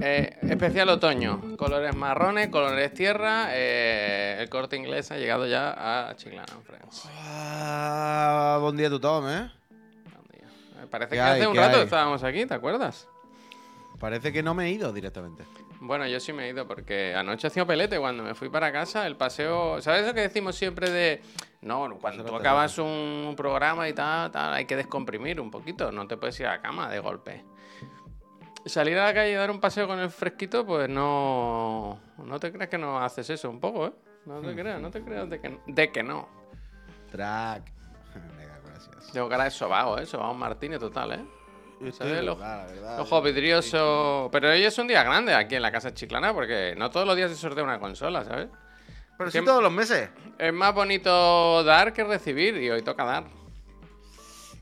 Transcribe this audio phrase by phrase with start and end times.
[0.00, 1.56] Eh, especial otoño.
[1.56, 3.48] Colores marrones, colores tierra.
[3.52, 7.08] eh, el corte inglés ha llegado ya a Chiclana Friends.
[7.20, 9.50] Ah, buen día, Tom, ¿eh?
[9.70, 10.86] Buen día.
[10.90, 11.40] Parece ¿Qué que hay?
[11.40, 11.84] hace un ¿Qué rato hay?
[11.84, 13.08] estábamos aquí, ¿te acuerdas?
[13.98, 15.44] Parece que no me he ido directamente.
[15.80, 19.06] Bueno, yo sí me he ido porque anoche hacía pelete cuando me fui para casa,
[19.06, 21.20] el paseo, ¿sabes lo que decimos siempre de
[21.60, 26.06] no, cuando tú acabas un programa y tal, tal, hay que descomprimir un poquito, no
[26.06, 27.44] te puedes ir a la cama de golpe.
[28.64, 32.52] Salir a la calle y dar un paseo con el fresquito, pues no no te
[32.52, 33.92] creas que no haces eso un poco, ¿eh?
[34.26, 36.28] No te creas, no te creas de que, de que no.
[37.10, 37.72] Track.
[38.36, 39.12] Venga, gracias.
[39.12, 40.06] Tengo cara de sobao, ¿eh?
[40.06, 41.24] Sobao Martínez total, ¿eh?
[42.98, 44.28] Ojo vidrioso.
[44.32, 47.16] Pero hoy es un día grande aquí en la casa chiclana porque no todos los
[47.16, 48.48] días se sortea una consola, ¿sabes?
[49.18, 50.08] Pero ¿Qué- sí todos los meses.
[50.38, 53.24] Es más bonito dar que recibir y hoy toca dar.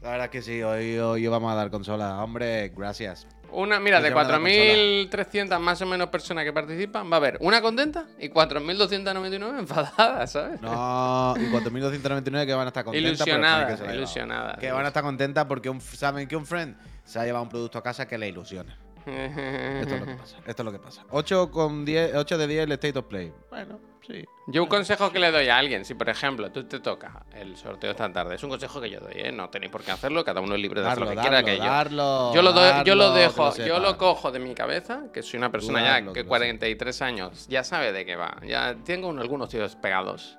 [0.03, 2.23] La verdad es que sí, hoy, hoy vamos a dar consola.
[2.23, 3.27] Hombre, gracias.
[3.53, 7.15] Una, mira, de te van a dar 4.300 más o menos personas que participan, va
[7.15, 10.61] a haber una contenta y 4.299 enfadadas, ¿sabes?
[10.61, 13.13] No, y 4.299 que van a estar contentas.
[13.15, 14.59] Ilusionadas, que ilusionadas.
[14.59, 17.49] Que van a estar contentas porque un- saben que un friend se ha llevado un
[17.51, 18.77] producto a casa que le ilusiona.
[19.07, 20.37] Esto es lo que pasa.
[20.47, 21.05] Esto es lo que pasa.
[21.11, 23.33] 8, con 10, 8 de 10 el State of Play.
[23.51, 24.25] Bueno, sí.
[24.49, 27.57] Yo un consejo que le doy a alguien, si por ejemplo tú te toca el
[27.57, 29.33] sorteo esta tarde, es un consejo que yo doy, ¿eh?
[29.33, 31.43] no tenéis por qué hacerlo, cada uno es libre de hacer Darlo, lo que quiera
[31.43, 31.65] darlo, que yo.
[31.65, 35.23] darlo, Yo lo, doy- yo lo dejo, lo yo lo cojo de mi cabeza, que
[35.23, 38.77] soy una persona ya que que lo 43 años, ya sabe de qué va, ya
[38.85, 40.39] tengo un- algunos tíos pegados.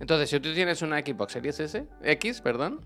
[0.00, 2.80] Entonces, si tú tienes una Xbox Series S, X, perdón,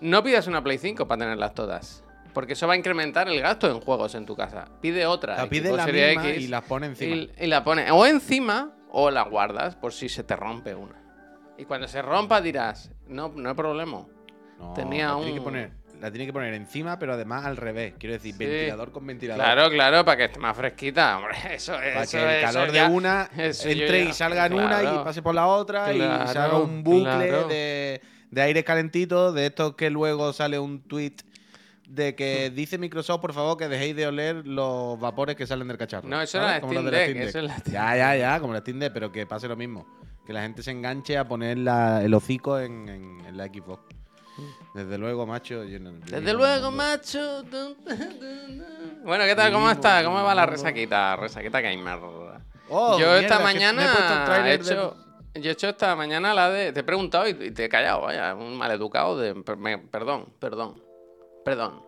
[0.00, 2.04] no pidas una Play 5 para tenerlas todas.
[2.32, 4.66] Porque eso va a incrementar el gasto en juegos en tu casa.
[4.80, 5.36] Pide otra.
[5.36, 7.14] La pide la misma X y la pone encima.
[7.16, 10.94] y, y la pone o encima o la guardas por si se te rompe una.
[11.58, 14.04] Y cuando se rompa dirás, no, no hay problema.
[14.58, 15.70] No, Tenía la tiene que poner,
[16.00, 17.94] la tiene que poner encima, pero además al revés.
[17.98, 18.38] Quiero decir, Sí.
[18.44, 19.42] ventilador con ventilador.
[19.44, 21.16] Claro, claro, para que esté más fresquita.
[21.18, 21.92] Hombre, eso es.
[21.92, 24.86] Para eso- que el calor ya- de una entre ya- y salga en una y
[25.04, 27.48] pase por la otra y se haga un bucle claro.
[27.48, 31.16] de, de aire calentito, de estos que luego sale un tweet
[31.90, 35.76] de que dice Microsoft, por favor, que dejéis de oler los vapores que salen del
[35.76, 36.08] cacharro.
[36.08, 38.60] No, eso era Steam la Deck, eso es la Steam Ya, ya, ya, como la
[38.60, 39.86] Steam Deck, pero que pase lo mismo.
[40.26, 43.82] Que la gente se enganche a poner la- el hocico en, en- en la Xbox.
[44.74, 45.64] Desde luego, macho.
[45.64, 47.42] yo no- Desde luego, macho.
[49.04, 49.52] Bueno, ¿qué tal?
[49.52, 50.04] ¿Cómo está?
[50.04, 51.16] ¿Cómo va la resaquita?
[51.16, 51.98] Resaquita gamer.
[52.68, 53.82] Oh, yo esta mierda, me he mañana
[54.22, 54.96] he tráiler de- hecho,
[55.34, 56.72] yo he hecho esta mañana la de.
[56.72, 59.34] Te he preguntado y, te he callado, vaya, un maleducado de.
[59.58, 60.80] me- perdón, perdón.
[61.44, 61.82] Perdón.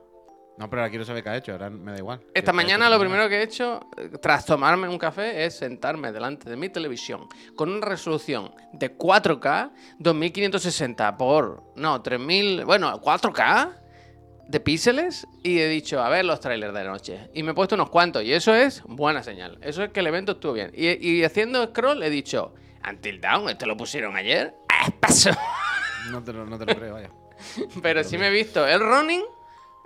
[0.59, 2.21] No, pero ahora quiero saber qué ha hecho, ahora me da igual.
[2.35, 6.13] Esta Quiero mañana lo primero que he hecho, eh, tras tomarme un café, es sentarme
[6.13, 7.27] delante de mi televisión
[7.57, 13.79] con una resolución de 4K, 2560 por, no, 3000, bueno, 4K
[14.47, 17.31] de píxeles y he dicho, a ver los trailers de noche.
[17.33, 19.59] Y me he puesto unos cuantos y eso es buena señal.
[19.63, 20.71] Eso es que el evento estuvo bien.
[20.75, 22.53] Y, y haciendo scroll he dicho,
[22.87, 24.55] Until Dawn, ¿esto lo pusieron ayer?
[24.69, 25.31] ¡Ah, paso!
[26.11, 27.11] No te lo, no te lo creo, vaya.
[27.83, 29.23] Pero sí me he visto el running.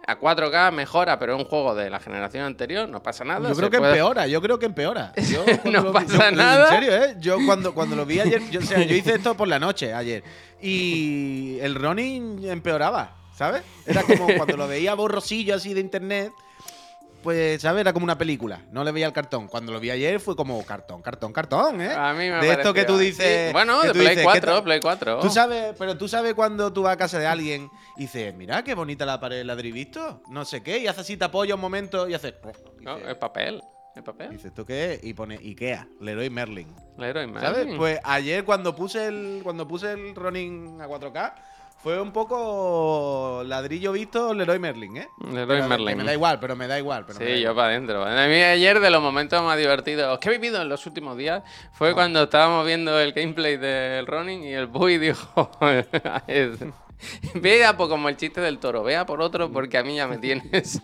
[0.09, 3.49] A 4K mejora, pero es un juego de la generación anterior, no pasa nada.
[3.49, 5.13] Yo creo que puede- empeora, yo creo que empeora.
[5.31, 6.69] Yo No lo- pasa yo- nada.
[6.69, 7.17] En serio, ¿eh?
[7.19, 9.93] Yo cuando, cuando lo vi ayer, yo, o sea, yo hice esto por la noche
[9.93, 10.23] ayer.
[10.63, 13.63] Y el running empeoraba, ¿sabes?
[13.85, 16.33] Era como cuando lo veía borrosillo así de internet.
[17.27, 17.81] Pues, ¿sabes?
[17.81, 18.61] Era como una película.
[18.71, 19.49] No le veía el cartón.
[19.49, 21.93] Cuando lo vi ayer fue como cartón, cartón, cartón, ¿eh?
[21.93, 23.49] A mí me De esto que tú dices.
[23.49, 24.63] Sí, Bueno, de tú Play dices, ¿qué 4, tal?
[24.63, 25.19] Play 4.
[25.19, 28.63] Tú sabes, pero tú sabes cuando tú vas a casa de alguien y dices, mira
[28.63, 31.61] qué bonita la pared del ladrillito, no sé qué, y haces así, te apoya un
[31.61, 32.35] momento y haces.
[32.81, 33.61] y No, es papel.
[33.97, 34.31] Es papel.
[34.31, 35.03] Dices, ¿esto qué es?
[35.03, 36.73] Y pone Ikea, Leroy Merlin.
[36.97, 37.59] Leroy ¿Sabes?
[37.59, 37.77] Merlin.
[37.77, 41.35] Pues ayer cuando puse el cuando puse el Ronin a 4K
[41.83, 45.09] fue un poco ladrillo visto Leroy Merlin, ¿eh?
[45.31, 45.97] Leroy Pero Merlin.
[45.99, 47.05] Me da igual, pero me da igual.
[47.07, 47.55] Pero me da Sí, yo igual.
[47.57, 48.05] para adentro.
[48.05, 51.43] A mí ayer de los momentos más divertidos que he vivido en los últimos días
[51.45, 51.71] Ah.
[51.73, 55.51] fue cuando estábamos viendo el gameplay del running y el Bui dijo,
[57.35, 60.19] vea por como el chiste del toro, vea por otro porque a mí ya me
[60.19, 60.81] tienes.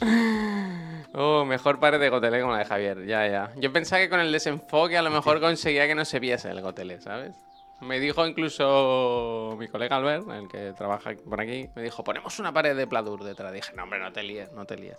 [1.14, 3.52] oh, mejor pared de gotelé como la de Javier, ya, ya.
[3.56, 6.60] Yo pensaba que con el desenfoque a lo mejor conseguía que no se viese el
[6.62, 7.34] gotelé, ¿sabes?
[7.80, 12.52] Me dijo incluso mi colega Albert, el que trabaja por aquí, me dijo, ponemos una
[12.52, 13.52] pared de pladur detrás.
[13.52, 14.98] Dije, no, hombre, no te líes, no te líes.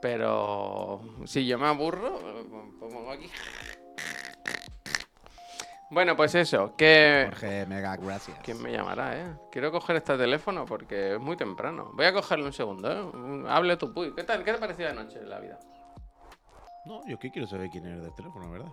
[0.00, 2.18] Pero si yo me aburro,
[2.80, 3.30] pongo aquí.
[5.90, 7.26] Bueno, pues eso, que...
[7.28, 8.38] Jorge, mega gracias.
[8.42, 9.26] ¿Quién me llamará, eh?
[9.52, 11.90] Quiero coger este teléfono porque es muy temprano.
[11.92, 13.44] Voy a cogerlo un segundo, eh.
[13.48, 14.12] Hable tu puy.
[14.14, 14.38] ¿Qué tal?
[14.42, 15.60] ¿Qué te ha parecido anoche la vida?
[16.86, 18.72] No, yo que quiero saber quién es del teléfono, ¿verdad?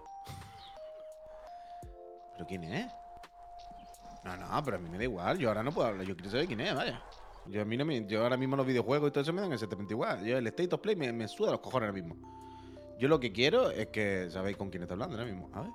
[2.33, 2.91] ¿Pero quién es?
[4.23, 5.37] No, no, pero a mí me da igual.
[5.37, 6.05] Yo ahora no puedo hablar.
[6.05, 7.01] Yo quiero saber quién es, vaya.
[7.47, 9.53] Yo, a mí no me, yo ahora mismo los videojuegos y todo eso me dan
[9.53, 10.23] exactamente igual.
[10.23, 12.15] Yo el State of Play me, me suda los cojones ahora mismo.
[12.99, 15.49] Yo lo que quiero es que sabéis con quién está hablando ahora mismo.
[15.53, 15.71] A ver.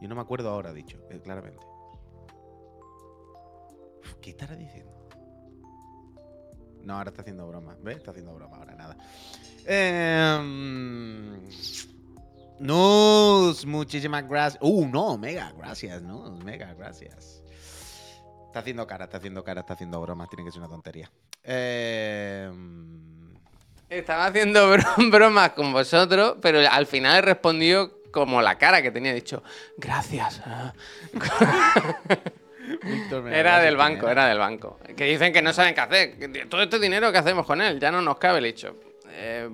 [0.00, 1.66] Yo no me acuerdo ahora, dicho, eh, claramente.
[4.22, 4.92] ¿Qué estará diciendo?
[6.84, 7.76] No, ahora está haciendo broma.
[7.82, 7.98] ¿Ves?
[7.98, 8.96] Está haciendo broma ahora, nada.
[9.66, 10.38] Eh,
[12.60, 14.62] Nus, muchísimas gracias.
[14.62, 17.42] Uh, no, mega, gracias, Nus, mega, gracias.
[18.46, 21.10] Está haciendo cara, está haciendo cara, está haciendo bromas, tiene que ser una tontería.
[21.42, 22.50] Eh,
[23.88, 28.90] Estaba haciendo bro- bromas con vosotros, pero al final he respondido como la cara que
[28.90, 29.42] tenía dicho.
[29.78, 30.42] Gracias.
[30.44, 30.74] ah".
[32.84, 34.78] Víctor, mega Era del ¿quién banco, era del banco.
[34.96, 36.48] Que dicen que no saben qué hacer.
[36.48, 38.76] Todo este dinero que hacemos con él, ya no nos cabe, le he dicho.
[39.08, 39.48] Eh,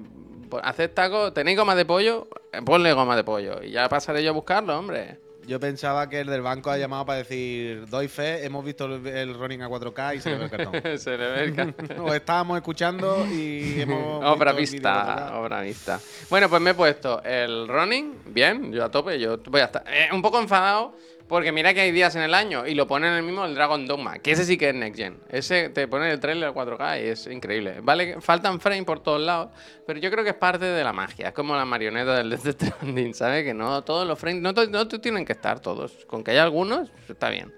[0.62, 2.28] haced taco, ¿tenéis goma de pollo?
[2.52, 3.62] Eh, Ponle goma de pollo.
[3.62, 5.18] Y ya pasaré yo a buscarlo, hombre.
[5.46, 9.06] Yo pensaba que el del banco ha llamado para decir, doy fe, hemos visto el,
[9.06, 10.82] el running a 4K y se le ve el cartón.
[10.98, 14.24] Se le ve el ca- Lo estábamos escuchando y hemos.
[14.24, 15.38] Obra vista, 4K.
[15.38, 16.00] obra vista.
[16.30, 19.84] Bueno, pues me he puesto el running, bien, yo a tope, yo voy a estar
[19.86, 20.94] eh, un poco enfadado
[21.28, 23.54] porque mira que hay días en el año y lo ponen en el mismo el
[23.54, 25.18] Dragon Dogma, que ese sí que es Next Gen.
[25.28, 27.80] Ese te pone el trailer a 4K y es increíble.
[27.82, 29.50] Vale, faltan frames por todos lados,
[29.86, 31.28] pero yo creo que es parte de la magia.
[31.28, 33.44] Es como la marioneta del Death Stranding, ¿sabes?
[33.44, 36.04] Que no todos los frames, no, no tienen que estar todos.
[36.06, 37.52] Con que haya algunos, está bien.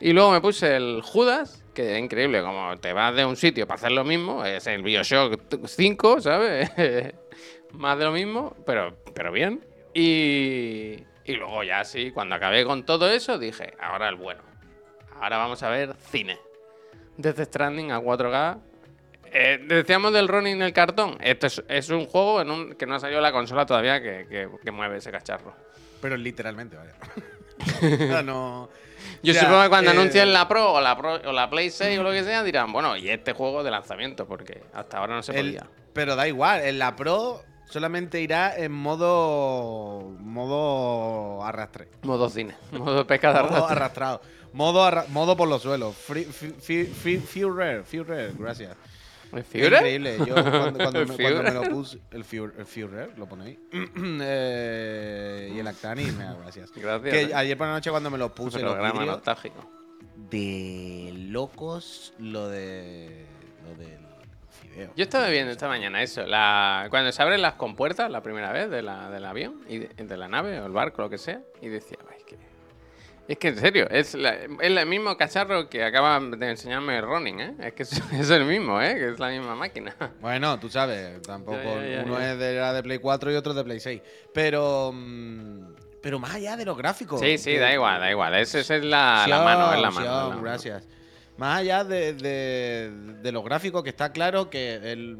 [0.00, 3.66] Y luego me puse el Judas, que es increíble, como te vas de un sitio
[3.66, 6.70] para hacer lo mismo, es el Bioshock 5, ¿sabes?
[7.72, 9.64] Más de lo mismo, pero, pero bien.
[9.94, 14.42] Y, y luego ya sí, cuando acabé con todo eso, dije, ahora el bueno.
[15.20, 16.38] Ahora vamos a ver cine.
[17.16, 18.58] Death Stranding a 4K.
[19.36, 21.16] Eh, decíamos del running en el cartón.
[21.20, 24.26] Esto es, es un juego en un- que no ha salido la consola todavía que,
[24.28, 25.54] que- que mueve ese cacharro.
[26.00, 26.94] Pero literalmente, vaya.
[27.56, 28.68] O sea, no.
[29.22, 31.98] Yo supongo que cuando eh, anuncien la Pro o la Pro o la Play 6
[31.98, 35.22] o lo que sea, dirán, bueno, y este juego de lanzamiento, porque hasta ahora no
[35.22, 35.66] se el- podía.
[35.92, 37.42] pero da igual, en la Pro
[37.74, 40.14] solamente irá en modo.
[40.20, 41.88] modo arrastre.
[42.02, 44.20] Modo cine, modo pesca de Modo arrastrado.
[44.52, 45.96] Modo, arra- modo por los suelos.
[45.96, 48.76] Free, free, free, free- feel rare, feel rare, gracias.
[49.32, 49.72] ¿El Führer?
[49.80, 50.18] increíble.
[50.18, 51.98] Yo cuando, cuando ¿El me, cuando me lo puse.
[52.12, 53.58] El Führer, el Führer, lo ponéis.
[54.22, 56.70] Eh, y el Actani, me da gracias.
[56.76, 57.12] Gracias.
[57.12, 57.34] Que eh.
[57.34, 59.68] ayer por la noche cuando me lo puse los Programa vídeos, nostálgico.
[60.30, 63.26] de locos lo de
[63.64, 64.03] lo del
[64.96, 68.70] Yo estaba viendo esta mañana eso, la, cuando se abren las compuertas la primera vez
[68.70, 71.40] de la, del avión, y de, de la nave o el barco, lo que sea,
[71.60, 72.36] y decía, "Ay, es que,
[73.28, 77.40] es que en serio, es, la- es el mismo cacharro que acaba de enseñarme Ronin,
[77.40, 77.54] ¿eh?
[77.60, 78.94] Es que es, es el mismo, ¿eh?
[78.96, 79.94] Que es la misma máquina.
[80.20, 83.34] Bueno, tú sabes, tampoco Ya, ya, ya, uno es de la de Play 4 y
[83.36, 84.02] otro de Play 6.
[84.32, 87.18] Pero mm, pero más allá de los gráficos.
[87.18, 88.34] Sí, sí, que- da igual, da igual.
[88.34, 90.06] Esa es la, la mano, es la mano.
[90.06, 90.42] la mano.
[90.42, 90.86] gracias.
[91.36, 92.90] Más allá de, de-
[93.22, 95.16] de los gráficos, que está claro que el.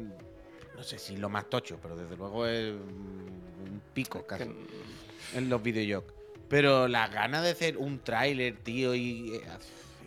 [0.75, 4.49] No sé si lo más tocho, pero desde luego es un pico casi
[5.33, 6.13] en los videojuegos.
[6.47, 9.41] Pero las ganas de hacer un tráiler, tío, y eh,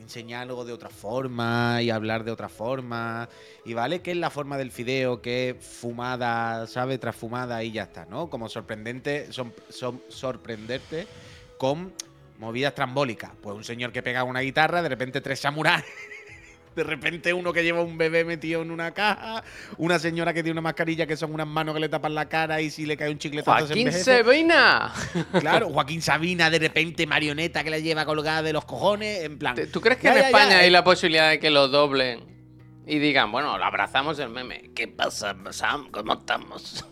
[0.01, 3.29] enseñar algo de otra forma y hablar de otra forma.
[3.65, 6.97] Y vale que es la forma del fideo, que es fumada, ¿sabe?
[6.99, 8.31] Tras fumada y ya está, ¿no?
[8.31, 11.07] Como sorprendente, son, son- sorprenderte
[11.59, 11.93] con
[12.39, 13.33] movidas trambólicas.
[13.43, 15.85] Pues un señor que pega una guitarra, de repente tres samuráis.
[16.77, 19.43] De repente uno que lleva un bebé metido en una caja,
[19.79, 22.61] una señora que tiene una mascarilla que son unas manos que le tapan la cara
[22.61, 23.91] y si le cae un chicletazo ¡Joaquín.
[23.91, 24.93] Sabina!
[25.41, 29.57] Claro, Joaquín Sabina, de repente marioneta que la lleva colgada de los cojones, en plan.
[29.57, 30.71] ¿Te- ¿Tú crees que Ya, en ya, ya, España hay eh.
[30.71, 32.21] la posibilidad de que lo doblen
[32.87, 34.71] y digan, bueno, lo abrazamos el meme?
[34.73, 35.91] ¿Qué pasa, Sam?
[35.91, 36.87] ¿Cómo estamos?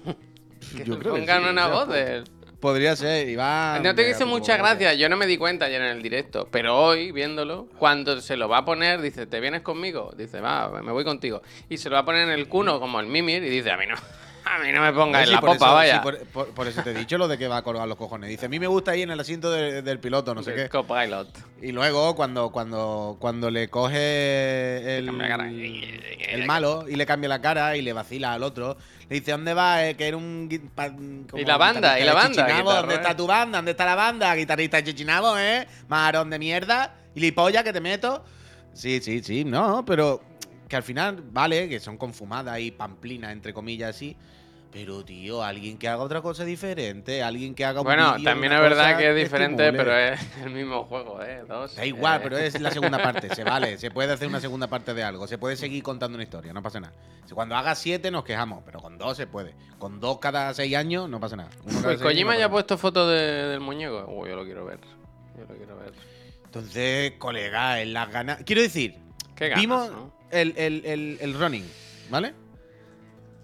[0.77, 2.25] que Yo creo que pongan sí, una voz de él.
[2.67, 3.81] Podría ser, Iván.
[3.85, 6.77] No te hizo mucha gracia, yo no me di cuenta ayer en el directo, pero
[6.77, 10.13] hoy viéndolo, cuando se lo va a poner, dice, ¿te vienes conmigo?
[10.19, 11.43] Dice, va, me voy contigo.
[11.69, 13.77] Y se lo va a poner en el cuno como el Mimir y dice, a
[13.77, 13.95] mí no,
[14.45, 15.95] a mí no me ponga en la popa, eso- vaya.
[15.95, 17.97] sí, por, por- por eso te he dicho lo de que va a colgar los
[17.97, 18.31] cojones.
[18.31, 20.69] Dice, a mí me gusta ahí en el asiento de- del piloto, no sé qué.
[20.69, 21.29] Copilot.
[21.63, 25.09] Y luego cuando, cuando, cuando le coge el,
[26.29, 28.77] el malo y le cambia la cara y le vacila al otro,
[29.09, 29.83] le dice, ¿dónde vas?
[29.85, 30.49] Eh, que era un...
[31.31, 32.97] como Y la banda, y la banda, ¿Dónde eh.
[32.97, 33.59] está tu banda?
[33.59, 34.35] ¿Dónde está la banda?
[34.35, 35.67] Guitarrista de Chichinabo, ¿eh?
[35.89, 36.95] Marón de mierda.
[37.15, 38.25] Y lipolla que te meto.
[38.75, 40.21] Sí, sí, sí, no, pero
[40.69, 44.17] que al final, vale, que son confumadas y pamplinas, entre comillas, así.
[44.79, 48.61] Pero, tío, alguien que haga otra cosa diferente, alguien que haga un Bueno, también es
[48.61, 51.45] verdad que es diferente, pero es el mismo juego, ¿eh?
[51.49, 51.77] Dos.
[51.77, 52.21] Da igual, eh.
[52.23, 55.27] pero es la segunda parte, se vale, se puede hacer una segunda parte de algo,
[55.27, 56.93] se puede seguir contando una historia, no pasa nada.
[57.33, 59.55] Cuando haga siete nos quejamos, pero con dos se puede.
[59.79, 61.49] Con dos cada seis años no pasa nada.
[61.65, 64.05] Uno Pues Kojima no ya ha puesto fotos de- del muñeco.
[64.09, 64.79] Uy, yo lo quiero ver.
[65.39, 65.93] Yo lo quiero ver.
[66.45, 68.43] Entonces, colega, en las ganas.
[68.45, 68.95] Quiero decir,
[69.35, 70.13] Qué ganas, vimos ¿no?
[70.31, 71.65] el, el, el, el running,
[72.11, 72.35] ¿vale?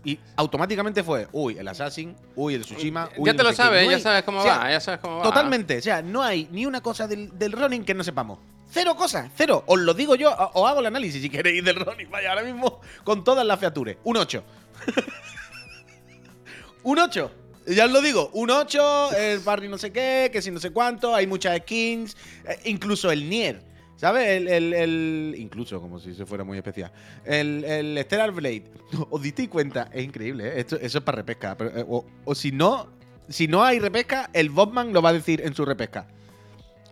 [0.05, 3.09] Y automáticamente fue, uy, el Assassin, uy, el Tsushima.
[3.17, 5.19] uy, Ya te no lo sabes, ya sabes cómo o sea, va, ya sabes cómo
[5.19, 5.23] va.
[5.23, 5.79] Totalmente.
[5.79, 8.39] O sea, no hay ni una cosa del, del running que no sepamos.
[8.71, 9.63] Cero cosas, cero.
[9.67, 12.11] Os lo digo yo, os hago el análisis si queréis del running.
[12.11, 13.99] Vaya, ahora mismo con todas las features.
[14.03, 14.45] Un 8.
[16.83, 17.31] un 8.
[17.67, 20.71] Ya os lo digo, un 8, el parry no sé qué, que si no sé
[20.71, 23.63] cuánto, hay muchas skins, eh, incluso el Nier,
[24.03, 24.27] ¿sabes?
[24.29, 26.91] El, el- incluso, como si se fuera muy especial.
[27.25, 28.65] El, el Stellar Blade,
[29.11, 30.53] os disteis cuenta, es increíble, ¿eh?
[30.57, 31.57] Esto, eso es para repesca.
[31.61, 32.89] eh, o, o si no,
[33.29, 36.09] si no hay repesca, el Botman lo va a decir en su repesca.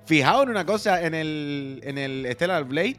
[0.07, 2.99] Fijaos en una cosa, en el, en el Stellar Blade,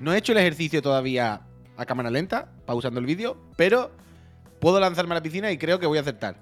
[0.00, 1.42] no he hecho el ejercicio todavía
[1.76, 3.90] a cámara lenta, pausando el vídeo, pero
[4.58, 6.36] puedo lanzarme a la piscina y creo que voy a acertar.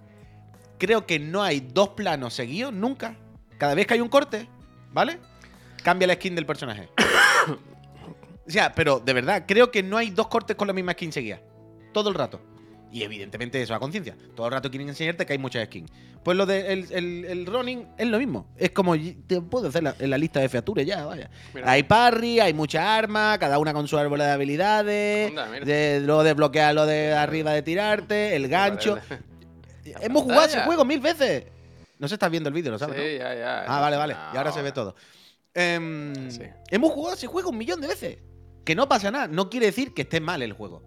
[0.79, 3.17] Creo que no hay dos planos seguidos nunca.
[3.59, 4.47] Cada vez que hay un corte,
[4.93, 5.19] ¿vale?
[5.83, 6.89] Cambia la skin del personaje.
[8.47, 11.13] o sea, pero de verdad, creo que no hay dos cortes con la misma skin
[11.13, 11.41] seguida.
[11.93, 12.41] Todo el rato.
[12.93, 14.15] Y evidentemente eso a conciencia.
[14.37, 15.91] Todo el rato quieren enseñarte que hay muchas skins.
[16.23, 18.47] Pues lo del el, el, el running es lo mismo.
[18.57, 21.31] Es como te puedo hacer la, en la lista de features ya, vaya.
[21.55, 21.71] Mira.
[21.71, 25.31] Hay parry, hay muchas armas, cada una con su árbol de habilidades.
[25.31, 25.47] Mira.
[25.51, 28.99] de, luego desbloquear lo de arriba de tirarte, el gancho.
[30.01, 31.45] Hemos jugado ese juego mil veces.
[31.99, 32.97] No se está viendo el vídeo, lo sabes.
[32.97, 33.25] Sí, ¿no?
[33.25, 33.65] ya, ya.
[33.67, 34.15] Ah, vale, vale.
[34.15, 34.21] No.
[34.35, 34.95] Y ahora se ve todo.
[35.55, 36.43] Em, Sí.
[36.71, 38.19] Hemos jugado ese juego un millón de veces.
[38.65, 39.29] Que no pasa nada.
[39.29, 40.83] No quiere decir que esté mal el juego.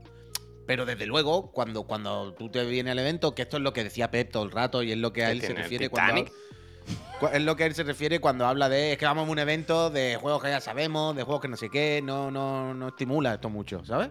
[0.66, 3.84] Pero desde luego, cuando, cuando tú te vienes al evento, que esto es lo que
[3.84, 6.26] decía Pep todo el rato y es lo que a ¿Qué él se refiere cuando.
[7.20, 9.32] cu- Es lo que a él se refiere cuando habla de es que vamos a
[9.32, 12.74] un evento de juegos que ya sabemos, de juegos que no sé qué, no, no,
[12.74, 14.10] no estimula esto mucho, ¿sabes?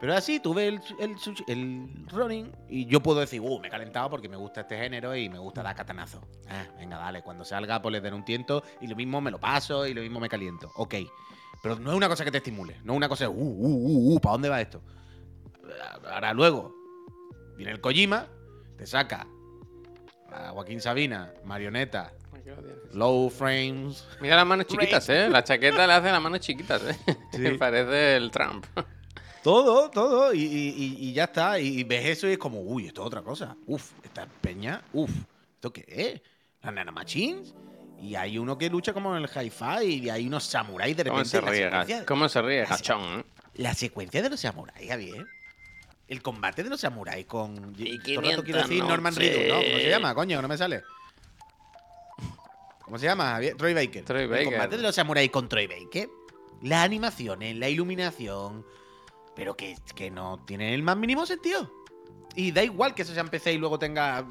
[0.00, 1.16] Pero así, tú ves el, el,
[1.46, 5.14] el running y yo puedo decir, uh, me he calentado porque me gusta este género
[5.14, 6.22] y me gusta dar catanazo.
[6.48, 9.38] Ah, venga, dale, cuando salga, pues le daré un tiento y lo mismo me lo
[9.38, 10.72] paso y lo mismo me caliento.
[10.76, 10.94] Ok.
[11.62, 13.34] Pero no es una cosa que te estimule, no es una cosa de, uh, uh,
[13.34, 14.80] uh, uh, ¿para dónde va esto?
[16.10, 16.74] Ahora luego,
[17.58, 18.26] viene el Kojima,
[18.78, 19.26] te saca
[20.32, 22.14] a Joaquín Sabina, marioneta,
[22.94, 24.06] low frames.
[24.22, 25.28] Mira las manos chiquitas, ¿eh?
[25.28, 26.96] La chaqueta le hace las manos chiquitas, ¿eh?
[27.32, 27.50] Sí.
[27.58, 28.64] Parece el Trump.
[29.42, 31.58] Todo, todo, y, y- y- ya está.
[31.58, 33.56] Y, ves eso y es como, uy, esto es otra cosa.
[33.66, 35.10] Uf, esta peña, uf,
[35.54, 36.20] ¿esto qué es?
[36.62, 37.54] Las nanomachines.
[38.02, 41.18] Y hay uno que lucha como en el hi-fi y hay unos samuráis de ¿Cómo
[41.22, 41.30] repente.
[41.58, 43.20] se la ríe, ¿Cómo se ríe, se- gachón?
[43.20, 43.24] ¿eh?
[43.54, 45.26] La secuencia de los samuráis, Javier.
[46.08, 47.74] El combate de los samuráis con.
[47.78, 49.14] Y todo el rato quiero 500 decir Norman.
[49.14, 49.54] Reedus, ¿no?
[49.54, 50.14] ¿Cómo se llama?
[50.14, 50.82] Coño, no me sale.
[52.84, 53.30] ¿Cómo se llama?
[53.32, 53.56] Javier?
[53.56, 54.04] Troy Baker.
[54.04, 54.44] Troy El Baker.
[54.46, 56.08] combate de los samuráis con Troy Baker.
[56.62, 58.64] Las animaciones, la iluminación.
[59.34, 61.70] Pero que, que no tiene el más mínimo sentido.
[62.34, 64.24] Y da igual que eso sea en PC y luego tenga.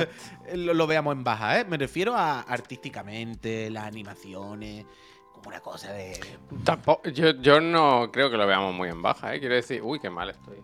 [0.54, 1.64] lo, lo veamos en baja, ¿eh?
[1.64, 4.86] Me refiero a artísticamente, las animaciones.
[5.32, 6.20] Como una cosa de.
[6.64, 9.40] Tampoco, yo, yo no creo que lo veamos muy en baja, ¿eh?
[9.40, 10.58] Quiero decir, uy, qué mal estoy.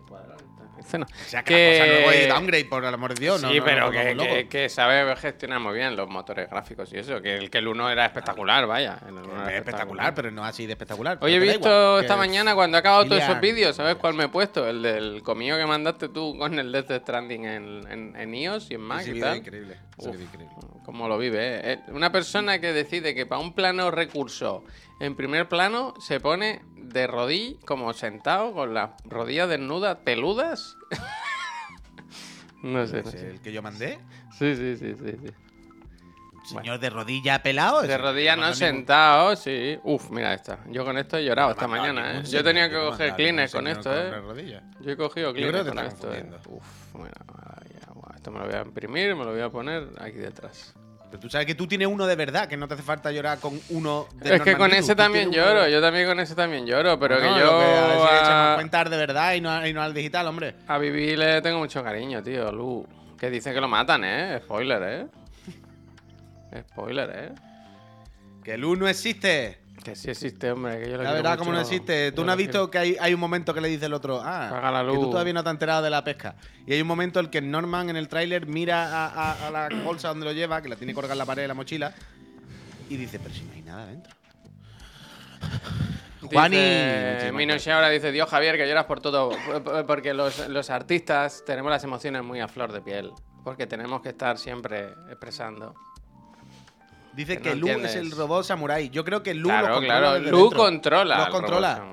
[0.79, 1.05] Este no.
[1.05, 3.41] O sea, que, Que- la cosa luego es downgrade, por el amor de Dios.
[3.41, 6.91] no- sí, no- pero no que, que, que sabe gestionar muy bien los motores gráficos
[6.93, 7.21] y eso.
[7.21, 8.99] Que el, que el 1 era espectacular, vaya.
[9.07, 11.17] el era espectacular, pero no así de espectacular.
[11.21, 14.29] Oye, he visto esta mañana cuando he acabado todos esos vídeos, ¿sabes cuál me he
[14.29, 14.67] puesto?
[14.67, 18.75] El del comido que mandaste tú con el Death Stranding en, en, en iOS y
[18.75, 19.37] en Mac y tal.
[19.37, 19.77] increíble.
[19.97, 20.55] Uf, increíble.
[20.85, 21.73] Cómo lo vive, ¿eh?
[21.73, 24.63] Eh, Una persona que decide que para un plano recurso
[24.99, 30.77] en primer plano se pone de rodillas, como sentado, con las rodillas desnudas, peludas.
[32.63, 33.29] no sé, no ¿Es sé.
[33.31, 33.99] el que yo mandé?
[34.37, 35.11] Sí, sí, sí, sí.
[35.25, 35.33] sí.
[36.55, 37.81] Señor de rodilla pelado.
[37.81, 39.77] De que no ningún- sentado, sí.
[39.83, 40.59] Uf, mira esta.
[40.69, 42.23] Yo con esto he llorado esta no mañana, ¿eh?
[42.23, 44.61] Yo tenía que coger Kleenex con esto, con ¿eh?
[44.79, 46.25] Yo he cogido Kleenex con esto, ¿eh?
[46.47, 47.11] Uf, mira.
[48.15, 50.73] Esto me lo voy a imprimir, me lo voy a poner aquí detrás.
[51.09, 53.39] Pero tú sabes que tú tienes uno de verdad, que no te hace falta llorar
[53.39, 56.65] con uno de Es que con ese también uno lloro, yo también con ese también
[56.65, 59.41] lloro, pero que yo a ver si le echamos a, cuenta al de verdad y
[59.41, 60.55] no, a- y no al digital, hombre.
[60.67, 62.85] a Vivi le tengo mucho cariño, tío, Lu.
[63.17, 64.39] Que dicen que lo matan, ¿eh?
[64.43, 65.07] Spoiler, ¿eh?
[66.71, 67.31] Spoiler, ¿eh?
[68.43, 69.59] Que el uno existe.
[69.83, 72.11] Que sí existe, hombre, que yo lo La verdad, como no existe.
[72.11, 74.47] Tú no has visto que hay, hay un momento que le dice el otro, la
[74.49, 76.35] ah, que tú todavía no te has enterado de la pesca.
[76.65, 79.51] Y hay un momento en el que Norman en el tráiler mira a, a- a
[79.51, 81.93] la bolsa donde lo lleva, que la tiene colgada en la pared de la mochila,
[82.89, 84.13] y dice, pero si no hay nada dentro.
[86.21, 86.57] Juani.
[87.33, 89.29] Minoshi ahora dice, Dios Javier, que lloras por todo.
[89.87, 93.11] Porque los, los artistas tenemos las emociones muy a flor de piel.
[93.43, 95.73] Porque tenemos que estar siempre expresando.
[97.17, 98.89] Dice Que que, no Lu es el robot samurái.
[98.89, 100.13] Yo creo que Lu lo claro, controla claro.
[100.13, 100.57] desde Lu dentro.
[100.59, 101.17] controla.
[101.17, 101.83] Robot controla.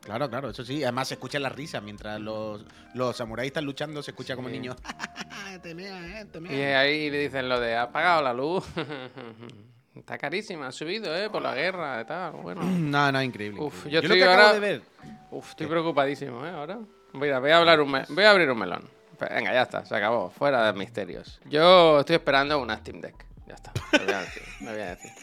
[0.00, 0.82] Claro, claro, eso sí.
[0.82, 4.76] Además se escucha la risa mientras los, los samuráis están luchando, se escucha como niños.
[5.62, 6.80] te mea, eh, te Y mea.
[6.80, 8.64] ahí le dicen lo de, ¿ha apagado la luz?
[9.94, 11.28] Está carísima, ha subido, ¿eh?
[11.30, 12.32] Por la guerra y tal.
[12.32, 12.62] Bueno.
[12.64, 13.60] No, no, increíble.
[13.60, 13.90] Uf, increíble.
[13.92, 14.82] yo lo estoy que acabo de ver.
[15.30, 16.50] Uf, estoy preocupadísimo, ¿eh?
[16.50, 16.78] Ahora.
[17.12, 18.88] Voy a, voy a hablar un me- voy a abrir un melón.
[19.20, 20.30] Venga, ya está, se acabó.
[20.30, 21.40] Fuera de misterios.
[21.44, 23.26] Yo estoy esperando una Steam Deck.
[23.46, 23.72] Ya está.
[23.92, 24.42] Lo voy a decir.
[24.60, 25.10] Lo voy a decir.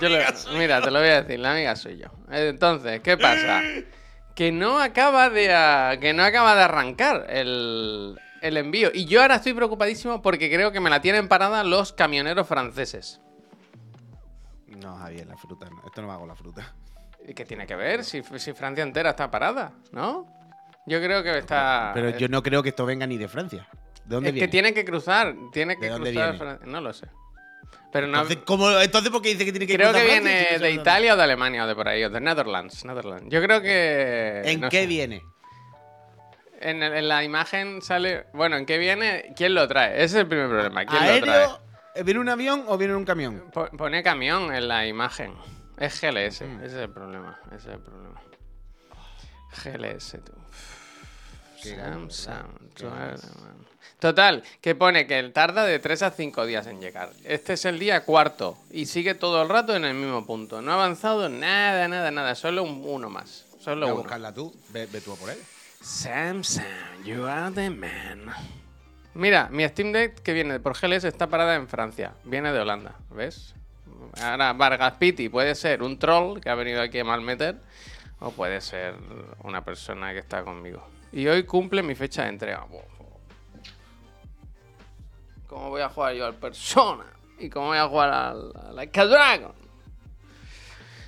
[0.00, 2.08] Yo lo- mira, te lo voy a decir, la amiga soy yo.
[2.30, 3.62] Entonces, ¿qué pasa?
[4.34, 8.90] Que no acaba de a- que no acaba de arrancar el, el envío.
[8.92, 13.20] Y yo ahora estoy preocupadísimo porque creo que me la tienen parada los camioneros franceses.
[14.66, 15.68] No, Javier, la fruta.
[15.70, 15.82] no.
[15.86, 16.74] Esto no va con la fruta.
[17.26, 18.04] ¿Y qué tiene que ver?
[18.04, 20.26] Si, si Francia entera está parada, ¿no?
[20.86, 21.92] Yo creo que está.
[21.94, 23.66] Pero yo no creo que esto venga ni de Francia.
[24.04, 24.46] ¿De dónde es viene?
[24.46, 26.32] que tiene que cruzar, tiene que ¿De dónde cruzar.
[26.38, 26.44] viene?
[26.58, 27.06] Fran- No lo sé.
[27.92, 28.18] Pero no.
[28.20, 31.16] Entonces, ¿cómo- entonces, ¿por qué dice que tiene que Creo que viene de Italia o
[31.16, 32.84] de Alemania o de por ahí, o de Netherlands.
[32.84, 33.26] Netherlands.
[33.28, 34.42] Yo creo que.
[34.44, 34.86] ¿En no qué sé.
[34.86, 35.22] viene?
[36.60, 38.26] En, el- en la imagen sale.
[38.34, 39.32] Bueno, ¿en qué viene?
[39.36, 39.94] ¿Quién lo trae?
[39.96, 40.84] Ese es el primer problema.
[40.84, 41.36] ¿Quién lo trae?
[41.44, 41.60] ¿Aéreo?
[42.04, 43.44] ¿Viene un avión o viene un camión?
[43.52, 45.34] Po- Pone camión en la imagen.
[45.78, 46.56] Es GLS, Mm.
[46.64, 47.40] ese es el problema.
[47.48, 48.20] Ese es el problema.
[49.64, 50.32] GLS, tú.
[51.66, 52.08] Man.
[53.98, 57.10] Total, que pone que tarda de 3 a 5 días en llegar.
[57.24, 60.62] Este es el día cuarto y sigue todo el rato en el mismo punto.
[60.62, 62.34] No ha avanzado nada, nada, nada.
[62.34, 63.46] Solo un, uno más.
[63.60, 64.02] Solo Voy a uno.
[64.02, 64.54] buscarla tú.
[64.70, 65.38] Ve, ve tú a por él.
[65.82, 66.64] Sam, Sam,
[67.04, 68.32] you are the man.
[69.14, 72.12] Mira, mi Steam Deck que viene por GLS está parada en Francia.
[72.24, 73.54] Viene de Holanda, ¿ves?
[74.22, 77.56] Ahora, Vargas Pitti puede ser un troll que ha venido aquí a malmeter
[78.20, 78.94] o puede ser
[79.42, 80.86] una persona que está conmigo.
[81.12, 82.66] Y hoy cumple mi fecha de entrega.
[85.46, 87.04] ¿Cómo voy a jugar yo al Persona?
[87.38, 89.52] ¿Y cómo voy a jugar al, al Like a Dragon?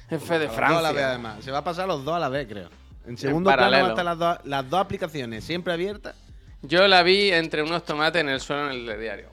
[0.09, 1.09] F de A los dos a la vez, Francia.
[1.09, 1.45] además.
[1.45, 2.69] Se va a pasar los dos a la vez, creo.
[3.07, 3.83] En segundo plano paralelo.
[3.83, 6.16] van a estar las dos, las dos aplicaciones siempre abiertas.
[6.62, 9.30] Yo la vi entre unos tomates en el suelo en el de diario.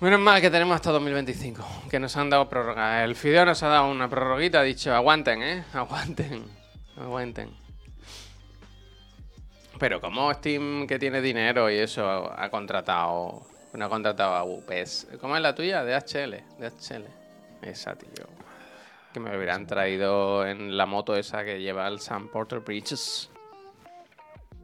[0.00, 3.04] Menos mal que tenemos hasta 2025, que nos han dado prórroga.
[3.04, 5.64] El Fideo nos ha dado una prorroguita, ha dicho, aguanten, ¿eh?
[5.74, 6.42] Aguanten,
[6.96, 7.50] aguanten.
[9.78, 13.42] Pero como Steam, que tiene dinero y eso, ha contratado,
[13.74, 15.08] no ha contratado a UPS.
[15.20, 15.84] ¿Cómo es la tuya?
[15.84, 17.04] DHL, DHL.
[17.60, 18.26] Esa, tío.
[19.12, 23.28] Que me hubieran traído en la moto esa que lleva el Sam Porter Bridges.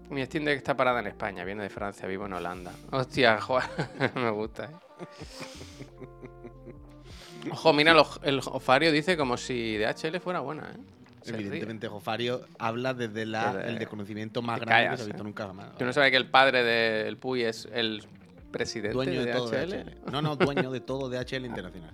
[0.09, 2.73] Mi Steam Deck está parada en España, viene de Francia, vivo en Holanda.
[2.91, 3.69] Hostia, Juan,
[4.15, 4.86] me gusta, ¿eh?
[7.51, 10.79] Ojo, mira, el, oj- el Ofario dice como si DHL fuera buena, ¿eh?
[11.23, 11.41] Se ríe.
[11.47, 15.23] Evidentemente, Jofario habla desde la- Desde- el desconocimiento más grande callas, que se ha visto
[15.23, 15.27] eh.
[15.27, 15.69] nunca jamás.
[15.79, 18.03] Yo no sabía que el padre del Puy es el
[18.51, 19.71] presidente dueño de, de, todo DHL.
[19.71, 20.13] DHL.
[20.13, 21.93] No, no, dueño de todo DHL Internacional.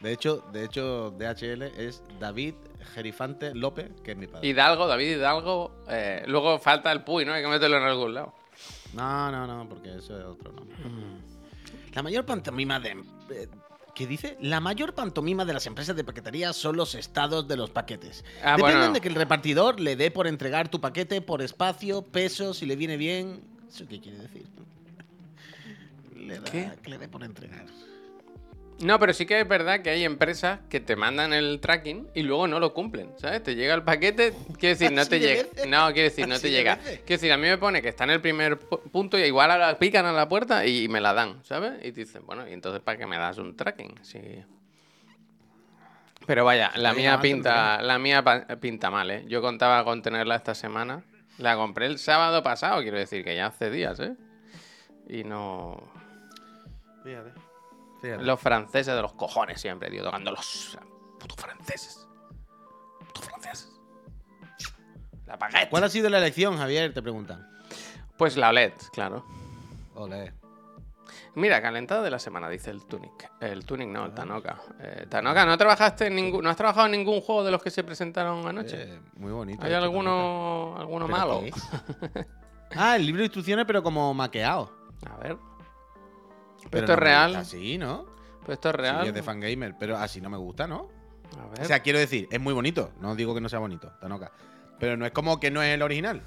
[0.00, 2.54] De hecho, de hecho, DHL es David
[2.94, 4.46] Gerifante López, que es mi padre.
[4.46, 5.84] Hidalgo, David Hidalgo.
[5.88, 7.32] eh, luego falta el Puy, ¿no?
[7.32, 8.34] Hay que meterlo en algún lado.
[8.92, 10.76] No, no, no, porque eso es otro nombre.
[11.94, 12.90] La mayor pantomima de.
[13.30, 13.48] eh,
[13.94, 14.36] ¿Qué dice?
[14.40, 18.24] La mayor pantomima de las empresas de paquetería son los estados de los paquetes.
[18.42, 18.92] Ah, Dependen bueno.
[18.94, 22.74] de que el repartidor le dé por entregar tu paquete por espacio, peso, si le
[22.74, 23.40] viene bien.
[23.68, 24.46] ¿Eso qué quiere decir?
[26.16, 26.70] Le da, ¿Qué?
[26.82, 27.66] Que le dé por entregar.
[28.80, 32.22] No, pero sí que es verdad que hay empresas que te mandan el tracking y
[32.22, 33.42] luego no lo cumplen, ¿sabes?
[33.42, 35.44] Te llega el paquete, quiere decir, no te llega.
[35.68, 36.78] No, quiere decir, no te llega.
[36.78, 39.52] Quiere decir, a mí me pone que está en el primer pu- punto y igual
[39.52, 41.74] a la, pican a la puerta y me la dan, ¿sabes?
[41.84, 43.94] Y te dicen, bueno, ¿y entonces para qué me das un tracking?
[44.02, 44.20] Sí.
[46.26, 48.24] Pero vaya, la mía pinta, la mía
[48.60, 49.24] pinta mal, ¿eh?
[49.28, 51.04] Yo contaba con tenerla esta semana.
[51.38, 54.14] La compré el sábado pasado, quiero decir que ya hace días, ¿eh?
[55.08, 55.80] Y no.
[57.04, 57.30] Fíjate.
[58.20, 60.78] Los franceses de los cojones siempre, tío, tocando los
[61.18, 62.06] putos franceses.
[63.06, 63.80] Putos franceses.
[65.26, 65.70] La baguette.
[65.70, 66.92] ¿Cuál ha sido la elección, Javier?
[66.92, 67.48] Te preguntan.
[68.16, 69.24] Pues la OLED, claro.
[69.94, 70.32] Ole.
[71.36, 73.30] Mira, calentada de la semana, dice el Tunic.
[73.40, 74.60] El Tunic no, el Tanoka.
[74.78, 77.70] Eh, Tanoka, ¿no trabajaste en ningún, no has trabajado en ningún juego de los que
[77.70, 78.82] se presentaron anoche?
[78.82, 79.64] Eh, muy bonito.
[79.64, 81.42] ¿Hay esto, alguno, alguno ¿Pero malo?
[82.76, 84.70] ah, el libro de instrucciones, pero como maqueado.
[85.10, 85.36] A ver.
[86.74, 87.36] Pero esto es no real.
[87.36, 88.06] Así, ¿no?
[88.44, 89.02] Pues esto es real.
[89.02, 90.88] Sí, es de fangamer, pero así no me gusta, ¿no?
[91.40, 91.62] A ver.
[91.62, 92.90] O sea, quiero decir, es muy bonito.
[93.00, 94.30] No digo que no sea bonito, Tanoka.
[94.78, 96.22] Pero no es como que no es el original.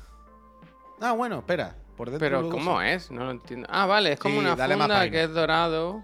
[1.00, 1.76] Ah, bueno, espera.
[1.96, 3.12] Por dentro Pero ¿cómo es?
[3.12, 3.68] No lo entiendo.
[3.72, 6.04] Ah, vale, es como Sí, una funda que es dorado.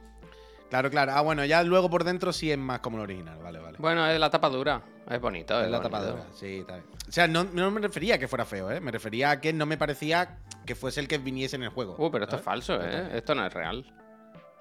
[0.69, 1.11] Claro, claro.
[1.15, 3.37] Ah, bueno, ya luego por dentro sí es más como el original.
[3.43, 3.77] Vale, vale.
[3.79, 4.81] Bueno, es la tapa dura.
[5.07, 5.97] Es bonito, es, es la bonito.
[5.97, 6.23] tapadura.
[6.33, 6.85] Sí, está bien.
[7.07, 8.79] O sea, no, no me refería a que fuera feo, ¿eh?
[8.79, 11.95] Me refería a que no me parecía que fuese el que viniese en el juego.
[11.99, 13.09] Uh, pero esto es falso, ¿eh?
[13.13, 13.85] Esto no es real.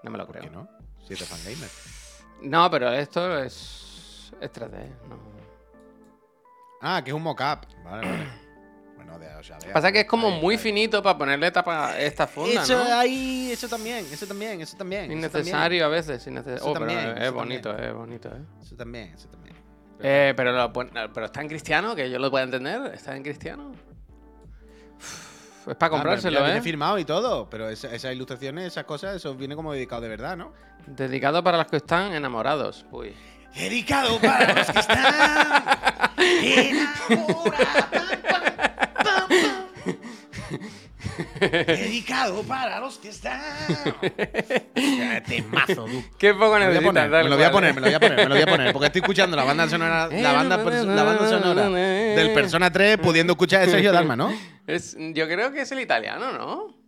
[0.02, 0.50] No me lo ¿Por creo.
[0.50, 0.68] qué no?
[1.06, 1.68] Si es de fangamer.
[2.42, 4.32] No, pero esto es.
[4.40, 4.88] Es 3D.
[5.08, 5.18] No.
[6.80, 7.66] Ah, que es un mockup.
[7.84, 8.42] Vale, vale.
[8.96, 10.58] Bueno, de, o sea, vea, Pasa que es como ahí, muy ahí.
[10.60, 12.94] finito para ponerle tapa esta funda, Eso ¿no?
[12.94, 15.04] ahí, eso también, eso también, eso también.
[15.06, 16.56] eso Innecesario a veces, innecesario.
[16.58, 18.40] Eso Oh, pero también, es bonito, es bonito, eh.
[18.62, 19.56] Eso también, eso también.
[20.00, 22.94] Eh, pero, lo pero está en cristiano, que yo lo pueda entender.
[22.94, 23.72] Está en cristiano.
[24.98, 25.31] Uf,
[25.66, 26.62] Es para Ah, comprárselo, viene ¿eh?
[26.62, 30.36] firmado y todo, pero esa- esas ilustraciones, esas cosas, eso viene como dedicado de verdad,
[30.36, 30.52] ¿no?
[30.86, 32.84] Dedicado para los que están enamorados.
[32.90, 33.14] Uy.
[33.54, 35.14] Dedicado para los que están
[41.40, 43.40] Dedicado para los que están.
[45.26, 46.02] Temazo, tú.
[46.18, 47.94] Qué poco Me lo voy a necesitas, me lo voy a poner, me lo voy
[47.94, 50.56] a poner, me lo voy a poner, porque estoy escuchando la banda sonora, la banda,
[50.56, 54.32] la banda sonora del Persona 3 pudiendo escuchar a Sergio Dalma, ¿no?
[54.66, 56.82] Es, yo creo que es el italiano, ¿no?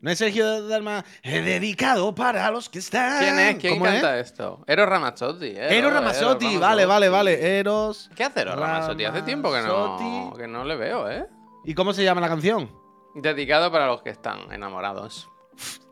[0.00, 3.20] No es Sergio Dalma, "He dedicado para los que están.
[3.22, 3.56] ¿Quién es?
[3.56, 4.62] ¿Quién ¿Cómo canta esto?
[4.66, 5.46] Eros Ramazzotti.
[5.56, 7.36] Eros, Eros Ramazzotti, Eros vale, vale, Ramazzotti.
[7.40, 7.58] vale.
[7.58, 8.10] Eros.
[8.14, 9.04] ¿Qué hace Eros Ramazzotti?
[9.06, 10.38] Hace tiempo que no, Ramazzotti.
[10.42, 11.24] que no le veo, ¿eh?
[11.64, 12.70] ¿Y cómo se llama la canción?
[13.14, 15.28] Dedicado para los que están enamorados.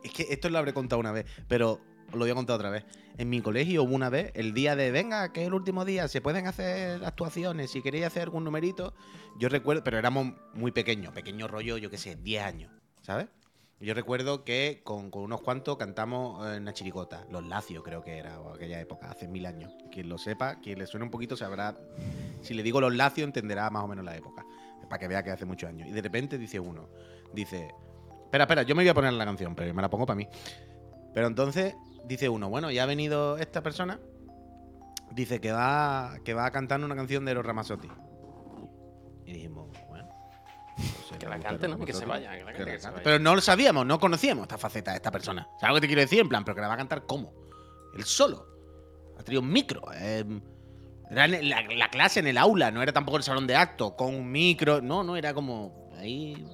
[0.03, 1.79] Es que esto lo habré contado una vez, pero
[2.11, 2.83] lo voy a contar otra vez.
[3.17, 6.07] En mi colegio hubo una vez, el día de, venga, que es el último día,
[6.07, 8.93] se pueden hacer actuaciones, si queréis hacer algún numerito.
[9.37, 13.27] Yo recuerdo, pero éramos muy pequeños, pequeño rollo, yo qué sé, 10 años, ¿sabes?
[13.79, 18.39] Yo recuerdo que con, unos cuantos cantamos eh, una chirigota, Los Lacios creo que era,
[18.39, 19.73] o aquella época, hace mil años.
[19.91, 21.77] Quien lo sepa, quien le suene un poquito sabrá,
[22.41, 24.45] si le digo Los Lacios entenderá más o menos la época,
[24.89, 25.89] para que vea que hace muchos años.
[25.89, 26.87] Y de repente dice uno,
[27.33, 27.73] dice,
[28.25, 30.27] espera, espera, yo me voy a poner la canción, pero me la pongo para mí.
[31.13, 33.99] Pero entonces dice uno, bueno, ya ha venido esta persona,
[35.11, 37.89] dice que va, que va a cantar una canción de Eros Ramazzotti.
[39.25, 40.09] Y dijimos, bueno.
[40.75, 41.79] pues Que la cante, ¿no?
[41.79, 43.01] Que se vaya, que la cante, que se vaya.
[43.03, 45.47] Pero no lo sabíamos, no conocíamos esta faceta de esta persona.
[45.59, 46.19] ¿Sabes lo que te quiero decir?
[46.19, 47.33] En plan, pero que la va a cantar ¿cómo?
[47.95, 48.47] Él solo.
[49.17, 49.83] Ha traído un micro.
[49.95, 50.25] eh,
[51.09, 54.15] era la, la clase en el aula, no era tampoco el salón de acto, con
[54.15, 54.81] un micro.
[54.81, 56.47] No, no, era como ahí, en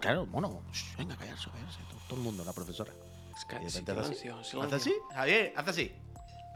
[0.00, 0.62] claro, bueno,
[0.96, 1.78] venga, callarse, callarse.
[1.90, 2.92] Todo, todo el mundo, la profesora.
[3.36, 3.78] Es que- Y así.
[3.78, 4.76] silencio, ¿Hace silencio.
[4.76, 4.94] así?
[5.14, 5.96] Javier, hace así.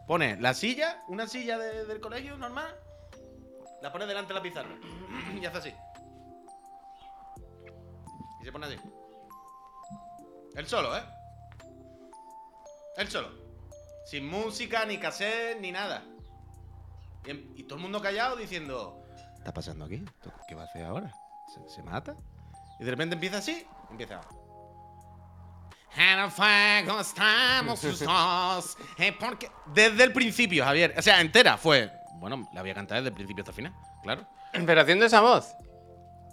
[0.06, 2.74] Pone la silla, una silla de- del colegio normal,
[3.82, 4.74] la pone delante de la pizarra.
[5.40, 5.74] y hace así.
[8.40, 8.76] Y se pone así.
[10.54, 11.02] Él solo, ¿eh?
[12.96, 13.28] Él solo.
[14.04, 16.02] Sin música, ni cassette, ni nada.
[17.24, 20.02] Y, em- y todo el mundo callado diciendo: ¿Qué está pasando aquí?
[20.04, 21.12] ¿Esto ¿Qué va a hacer ahora?
[21.54, 22.16] ¿Se, se mata?
[22.82, 24.20] Y de repente empieza así, empieza.
[25.96, 28.76] En el fuego estamos los dos.
[28.98, 29.48] eh, porque...
[29.66, 30.92] Desde el principio, Javier.
[30.98, 31.92] O sea, entera fue.
[32.14, 33.72] Bueno, la voy a cantar desde el principio hasta el final.
[34.02, 34.26] Claro.
[34.66, 35.54] Pero haciendo esa voz.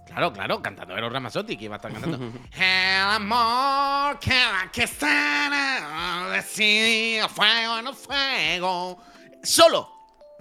[0.07, 2.17] Claro, claro, cantando Eros Ramazzotti, que iba a estar cantando.
[2.57, 8.97] el amor que va que está decidido fuego en el fuego.
[9.43, 9.87] Solo,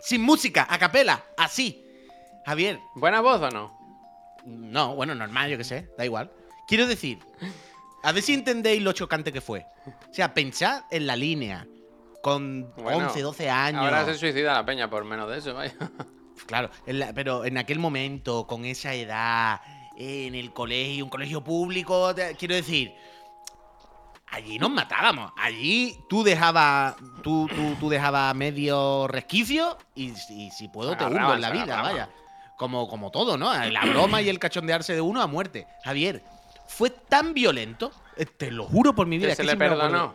[0.01, 1.85] sin música, a capela, así.
[2.47, 3.78] Javier, ¿Buena voz o no?
[4.49, 6.31] No, bueno, normal, yo qué sé, da igual.
[6.67, 7.19] Quiero decir,
[8.03, 9.65] a ver si entendéis lo chocante que fue.
[9.87, 11.67] O sea, pensad en la línea.
[12.23, 13.83] Con Bueno, 11, 12 años.
[13.83, 15.75] Ahora se suicida la peña por menos de eso, vaya.
[16.47, 19.61] Claro, en la- pero en aquel momento, con esa edad,
[19.97, 22.93] en el colegio, un colegio público, te- quiero decir,
[24.31, 25.33] allí nos matábamos.
[25.37, 31.35] Allí tú dejabas, tú, tú, tú dejabas medio resquicio y, y si puedo te hundo
[31.35, 32.11] en la vida, vaya.
[32.59, 33.55] Como, como todo, ¿no?
[33.71, 35.69] La broma y el cachondearse de uno a muerte.
[35.85, 36.25] Javier,
[36.67, 39.29] fue tan violento, eh, te lo juro por mi vida.
[39.29, 40.15] Que se le perdonó.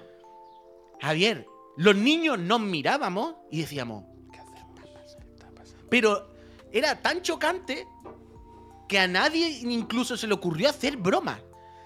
[1.02, 5.78] Javier, los niños nos mirábamos y decíamos, ¿Qué hacer?
[5.90, 6.36] pero
[6.72, 7.88] era tan chocante
[8.88, 11.40] que a nadie incluso se le ocurrió hacer broma.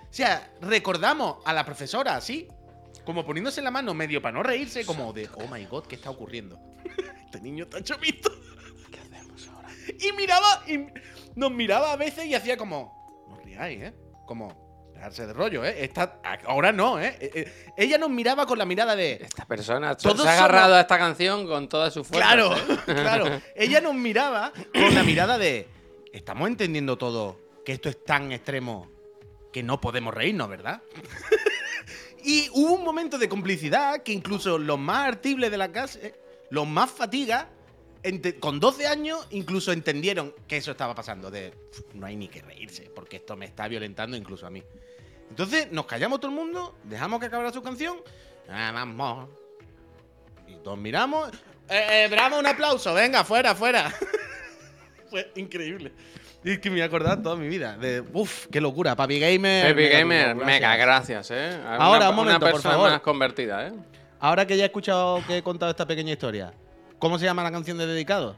[0.09, 2.47] O sea, recordamos a la profesora así,
[3.05, 6.09] como poniéndose la mano medio para no reírse, como de, oh my god, ¿qué está
[6.09, 6.59] ocurriendo?
[7.25, 8.31] este niño está chomito.
[9.99, 10.87] Y miraba, y
[11.35, 13.93] nos miraba a veces y hacía como, no riáis, ¿eh?
[14.25, 15.83] Como, dejarse de rollo, ¿eh?
[15.83, 17.17] Esta- ahora no, ¿eh?
[17.19, 20.67] Eh, eh, Ella nos miraba con la mirada de, Esta persona se Todos ha agarrado
[20.69, 22.27] somos- a esta canción con toda su fuerza.
[22.33, 22.77] Claro, ¿eh?
[22.85, 23.41] claro.
[23.55, 25.67] Ella nos miraba con la mirada de.
[26.11, 28.89] Estamos entendiendo todo que esto es tan extremo
[29.53, 30.81] que no podemos reírnos, ¿verdad?
[32.23, 36.15] y hubo un momento de complicidad que incluso los más artibles de la casa, eh,
[36.49, 37.56] los más fatiga, ente-
[38.39, 41.29] con 12 años incluso entendieron que eso estaba pasando.
[41.31, 44.63] De "Uf, no hay ni que reírse, porque esto me está violentando incluso a mí.
[45.29, 47.97] Entonces nos callamos todo el mundo, dejamos que acabara su canción.
[48.49, 49.29] Ah, vamos.
[50.47, 51.29] Y todos miramos.
[51.69, 52.93] Eh, eh, bravo, un aplauso.
[52.93, 53.93] Venga, fuera, fuera.
[55.09, 55.91] Fue increíble.
[56.43, 57.75] Y es que me he acordado toda mi vida.
[57.77, 58.95] De, uf, qué locura.
[58.95, 59.75] Papi Gamer.
[59.75, 61.29] Mega Gamer, mega gracias.
[61.31, 61.59] ¿eh?
[61.65, 62.89] Ahora, una, un momento, una por favor.
[62.91, 63.73] más convertida, ¿eh?
[64.19, 66.53] Ahora que ya he escuchado que he contado esta pequeña historia,
[66.99, 68.35] ¿cómo se llama la canción de dedicado?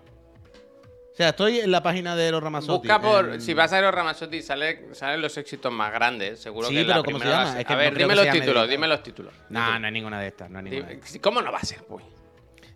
[1.14, 2.88] sea, estoy en la página de los Ramazotti.
[2.88, 3.34] Busca por.
[3.34, 6.40] en- Si vas a Eros Ramazzotti, sale, salen los éxitos más grandes.
[6.40, 7.44] Seguro Sí, que la pero ¿cómo se llama?
[7.56, 8.68] la- Es que a ver, dime los títulos, dedicado.
[8.68, 9.34] dime los títulos.
[9.50, 10.50] No, no hay ninguna de estas.
[10.50, 10.88] No hay ninguna.
[10.94, 12.06] Dime- ¿Cómo no va a ser, pues?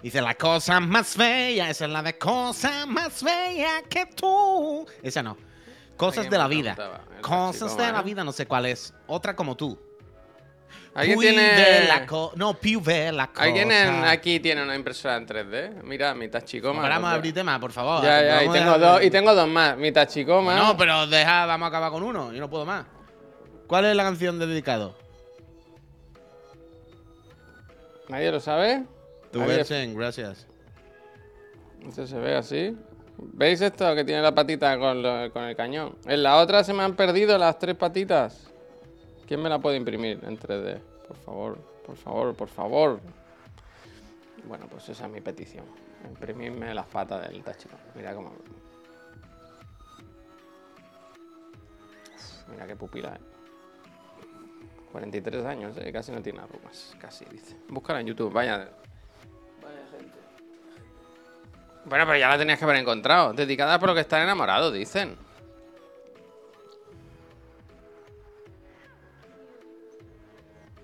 [0.01, 4.85] Dice la cosa más bella, esa es la de cosa más bella que tú.
[5.01, 5.37] Esa no.
[5.95, 6.75] Cosas de la vida.
[7.21, 8.03] Cosas de la ¿eh?
[8.03, 8.93] vida, no sé cuál es.
[9.07, 9.79] Otra como tú.
[10.95, 12.05] ¿Alguien Più tiene.
[12.35, 13.43] no, più bella cosa.
[13.43, 15.81] ¿Alguien en- aquí tiene una impresora en 3D?
[15.83, 16.83] Mira, mi Tachicoma.
[16.83, 18.03] Paramos a porque- abrir tema, por favor.
[18.03, 19.75] Ya, ya, y Vamos a tengo, dos, y tengo dos más.
[19.77, 20.55] Mi Tachicoma.
[20.55, 22.31] No, pero deja, vamos a acabar con uno.
[22.31, 22.85] Yo no puedo más.
[23.65, 24.95] ¿Cuál es la canción de dedicado?
[28.09, 28.83] ¿Nadie lo sabe?
[29.31, 30.45] Tu versión, gracias.
[31.87, 32.77] Esto se ve así.
[33.17, 35.95] ¿Veis esto que tiene la patita con, lo- con el cañón?
[36.05, 38.51] En la otra se me han perdido las tres patitas.
[39.27, 40.79] ¿Quién me la puede imprimir en 3D?
[41.07, 42.99] Por favor, por favor, por favor.
[44.45, 45.65] Bueno, pues esa es mi petición.
[46.05, 47.81] Imprimirme las patas del Tachicoma.
[47.95, 48.29] Mira cómo.
[52.15, 53.19] Uf, Mira qué pupila, eh.
[54.91, 56.95] 43 años, eh, casi no tiene arrugas.
[56.99, 57.57] Casi, dice.
[57.67, 58.69] Búscala en YouTube, vaya.
[61.85, 63.33] Bueno, pero ya la tenías que haber encontrado.
[63.33, 65.17] Dedicada por lo que están enamorados, dicen.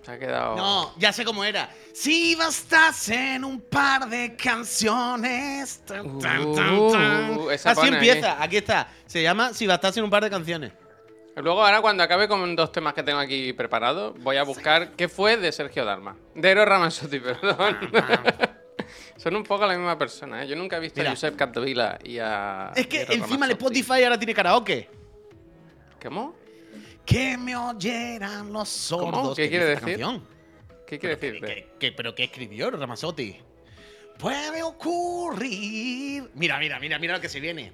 [0.09, 0.55] Se ha quedado.
[0.55, 1.69] No, ya sé cómo era.
[1.93, 5.81] Si bastasen en un par de canciones.
[5.85, 7.51] Tan, tan, tan, Uh, tan.
[7.51, 8.57] esa Así pone empieza, aquí.
[8.57, 8.87] está.
[9.05, 10.71] Se llama Si bastasen un par de canciones.
[11.35, 15.07] Luego, ahora, cuando acabe con dos temas que tengo aquí preparados, voy a buscar qué
[15.07, 16.17] fue de Sergio Dalma.
[16.35, 17.77] De Eros Ramazzotti, perdón.
[19.15, 20.47] Son un poco la misma persona, ¿eh?
[20.47, 21.11] Yo nunca he visto Mira.
[21.11, 22.71] a Josep Capdevila y a.
[22.75, 23.51] Es que Eros encima el.
[23.51, 24.89] Spotify ahora tiene karaoke.
[26.01, 26.35] ¿Cómo?
[27.09, 29.35] Que me oyeran los sordos.
[29.35, 29.83] ¿Qué ¿Qué quiere decir?
[29.99, 30.27] canción?
[30.85, 31.67] ¿Qué quiere ¿Qué- decir?
[31.79, 33.35] qué- ¿Pero qué escribió Ramazotti?
[34.19, 36.29] Puede ocurrir.
[36.35, 37.73] Mira, mira, mira, mira lo que se viene.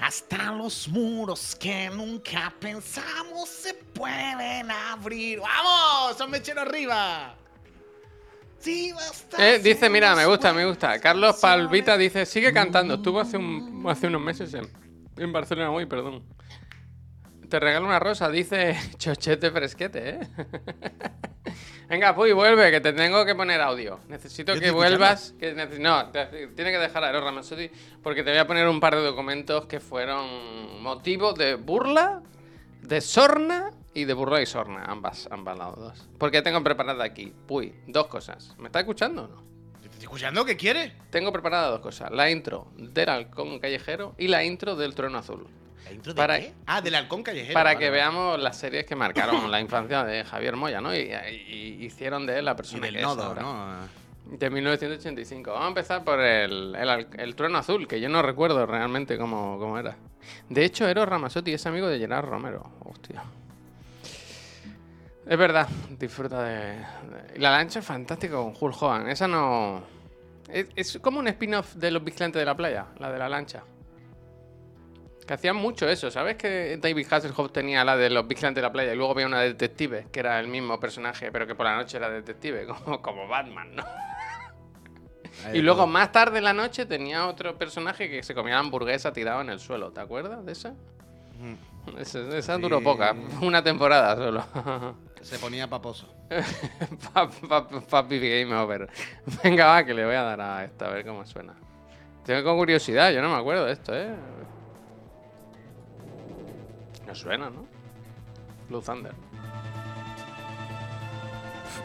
[0.00, 5.38] Hasta los muros que nunca pensamos se pueden abrir.
[5.40, 6.16] ¡Vamos!
[6.18, 7.36] ¡Son mechero arriba!
[8.58, 8.92] Sí.
[9.38, 10.98] Eh, dice, mira, me gusta, me gusta.
[10.98, 12.94] Carlos Palvita dice, sigue cantando.
[12.94, 14.68] Estuvo hace, un, hace unos meses en,
[15.18, 16.24] en Barcelona hoy, perdón.
[17.48, 20.20] Te regalo una rosa, dice Chochete Fresquete, ¿eh?
[21.88, 24.00] Venga, Puy, vuelve, que te tengo que poner audio.
[24.08, 25.32] Necesito que vuelvas.
[25.38, 27.70] Que no, te- tiene que dejar a Eros Ramazzotti
[28.02, 32.22] porque te voy a poner un par de documentos que fueron motivo de burla,
[32.82, 36.08] de sorna y de burla y sorna, ambas, ambas las dos.
[36.18, 38.56] Porque tengo preparada aquí, Puy, dos cosas.
[38.58, 39.46] ¿Me está escuchando o no?
[39.80, 40.44] ¿Te estoy escuchando?
[40.44, 40.96] ¿Qué quiere?
[41.10, 42.10] Tengo preparadas dos cosas.
[42.10, 45.46] La intro del halcón callejero y la intro del trueno azul.
[45.86, 46.52] ¿La intro de Para- qué?
[46.66, 47.54] Ah, del halcón callejero.
[47.54, 50.94] Para vale, que veamos las series que marcaron la infancia de Javier Moya, ¿no?
[50.94, 53.42] Y, y- y hicieron de él la Y persona del que es nodo, ahora.
[53.42, 54.06] ¿no?
[54.36, 55.50] De 1985.
[55.52, 56.74] Vamos a empezar por el,
[57.18, 59.96] el, trueno azul, que yo no recuerdo realmente cómo, cómo era.
[60.48, 62.68] De hecho, Eros Ramazzotti es amigo de Gerard Romero.
[62.80, 63.22] Hostia.
[65.28, 65.68] Es verdad,
[65.98, 69.08] disfruta de, de- y La lancha es fantástica con Hulk Hogan.
[69.08, 69.82] Esa no...
[70.48, 73.62] Es, es como un spin-off de Los Vigilantes de la Playa, la de la lancha.
[75.26, 76.10] Que hacían mucho eso.
[76.10, 79.26] ¿Sabes que David Hasselhoff tenía la de Los Vigilantes de la Playa y luego había
[79.26, 82.66] una de detective, que era el mismo personaje, pero que por la noche era detective,
[82.84, 83.84] como, como Batman, ¿no?
[85.44, 88.60] Ahí Y luego más tarde en la noche tenía otro personaje que se comía la
[88.60, 89.90] hamburguesa tirado en el suelo.
[89.92, 90.74] ¿Te acuerdas de esa?
[91.98, 92.62] Esa, esa Sí.
[92.62, 94.44] duró poca, una temporada solo.
[95.22, 96.08] Se ponía paposo.
[97.12, 98.88] Pa- pa- Papi Game Over.
[99.42, 101.52] Venga, va, que le voy a dar a esta, a ver cómo suena.
[102.24, 104.14] Tengo curiosidad, yo no me acuerdo de esto, ¿eh?
[107.16, 107.66] Suena, ¿no?
[108.68, 109.12] Blue Thunder.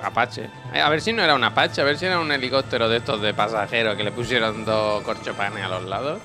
[0.04, 0.50] Apache.
[0.74, 2.98] Eh, A ver si no era un Apache, a ver si era un helicóptero de
[2.98, 6.20] estos de pasajeros que le pusieron dos corchopanes a los lados.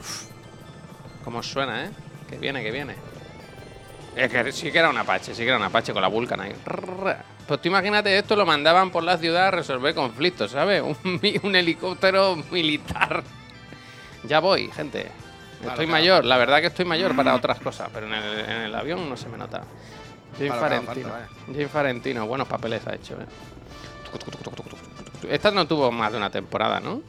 [0.00, 0.22] Uf,
[1.24, 1.90] ¿Cómo suena, eh?
[2.28, 2.94] Que viene, que viene.
[4.16, 6.40] Es que sí que era un Apache, sí que era un Apache con la Vulcan
[6.40, 6.54] ahí.
[7.46, 10.82] Pues tú imagínate, esto lo mandaban por la ciudad a resolver conflictos, ¿sabes?
[11.44, 13.22] Un helicóptero militar.
[14.24, 15.06] Ya voy, gente.
[15.58, 16.00] Claro, estoy claro.
[16.00, 19.08] mayor, la verdad que estoy mayor para otras cosas, pero en el, en el avión
[19.08, 19.62] no se me nota.
[20.38, 21.08] Claro, Farentino.
[21.46, 23.26] James Farentino, buenos papeles ha hecho, ¿eh?
[25.30, 27.02] Esta no tuvo más de una temporada, ¿no?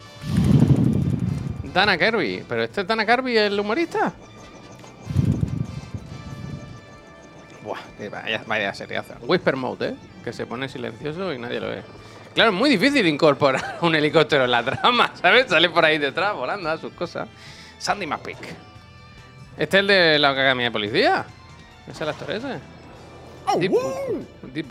[1.74, 4.14] Dana Kirby, pero este es Dana Kirby el humorista.
[7.64, 9.16] Buah, que vaya, vaya seriaza.
[9.22, 9.96] Whisper Mode, ¿eh?
[10.24, 11.84] Que se pone silencioso y nadie lo ve.
[12.34, 15.48] Claro, es muy difícil incorporar un helicóptero en la trama, ¿sabes?
[15.50, 17.28] Sale por ahí detrás volando a sus cosas.
[17.80, 18.38] Sandy McPeak.
[19.58, 21.26] Este es el de la Academia de Policía.
[21.84, 22.60] ¿Ese es el actor ese?
[23.60, 24.68] Deep Buku- Deep.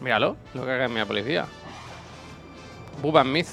[0.00, 1.46] Míralo, lo que Academia de Policía.
[3.02, 3.46] Bubba Smith.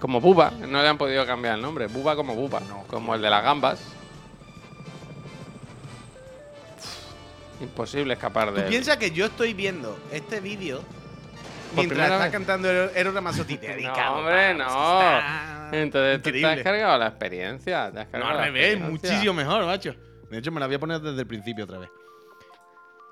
[0.00, 1.86] Como Buba, no le han podido cambiar el nombre.
[1.86, 3.80] Buba como Buba, como el de las gambas.
[7.60, 8.68] Imposible escapar de Tú él.
[8.68, 10.82] piensas que yo estoy viendo este vídeo
[11.74, 12.32] mientras está vez.
[12.32, 13.56] cantando Ero Ramazzotti.
[13.56, 15.53] Te No, hombre, no.
[15.64, 16.52] Está Entonces tú te increíble.
[16.52, 17.90] has cargado la experiencia.
[17.92, 19.94] Te has No, al la revés, muchísimo mejor, macho.
[20.30, 21.90] De hecho, me la voy a poner desde el principio otra vez.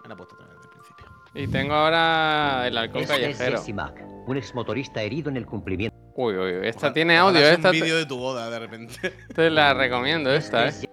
[0.03, 1.07] Me la he puesto otra vez desde el principio.
[1.35, 3.59] Y tengo ahora el halcón Este es callejero.
[3.59, 5.97] Jesse Mack, un exmotorista herido en el cumplimiento.
[6.15, 6.67] Uy, uy, uy.
[6.67, 7.41] Esta Ojalá- tiene audio.
[7.41, 8.95] Esta un vídeo de tu boda, de repente.
[9.35, 10.91] te la recomiendo, esta, Este ¿eh?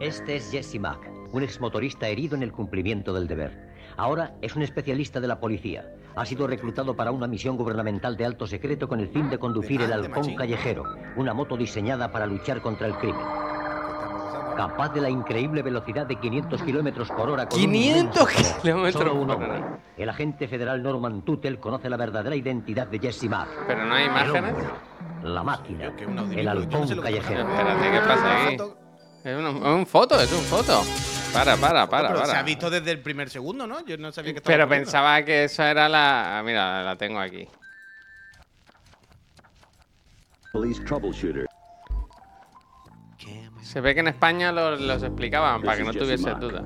[0.00, 3.68] Este es Jesse Mack, un exmotorista herido en el cumplimiento del deber.
[3.96, 5.84] Ahora es un especialista de la policía.
[6.16, 9.80] Ha sido reclutado para una misión gubernamental de alto secreto con el fin de conducir
[9.82, 10.84] el halcón callejero,
[11.16, 13.20] una moto diseñada para luchar contra el crimen.
[14.56, 17.46] Capaz de la increíble velocidad de 500 kilómetros por hora.
[17.46, 18.60] con un 500 inmenso poder.
[18.60, 19.48] kilómetros por hombre.
[19.48, 19.78] hora.
[19.96, 23.48] El agente federal Norman Tuttle conoce la verdadera identidad de Jesse Mack.
[23.66, 24.52] Pero no hay imágenes.
[24.52, 24.68] hombre,
[25.22, 27.40] la máquina, el yo no sé halcón callejero.
[27.48, 28.56] Espérate, ¿qué pasa aquí?
[29.24, 30.82] Es un, es un foto, es un foto.
[31.32, 32.38] Para, para, para, Pero se para.
[32.40, 33.84] ha visto desde el primer segundo, ¿no?
[33.86, 34.84] Yo no sabía que estaba Pero ocurriendo.
[34.86, 36.38] pensaba que eso era la.
[36.38, 37.46] ah, Mira, la tengo aquí.
[40.52, 41.46] Police troubleshooter.
[43.70, 46.64] Se ve que en España los, los explicaban para que no tuviese duda.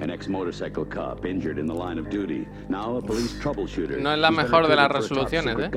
[3.99, 5.71] No es la mejor de las resoluciones, ¿eh?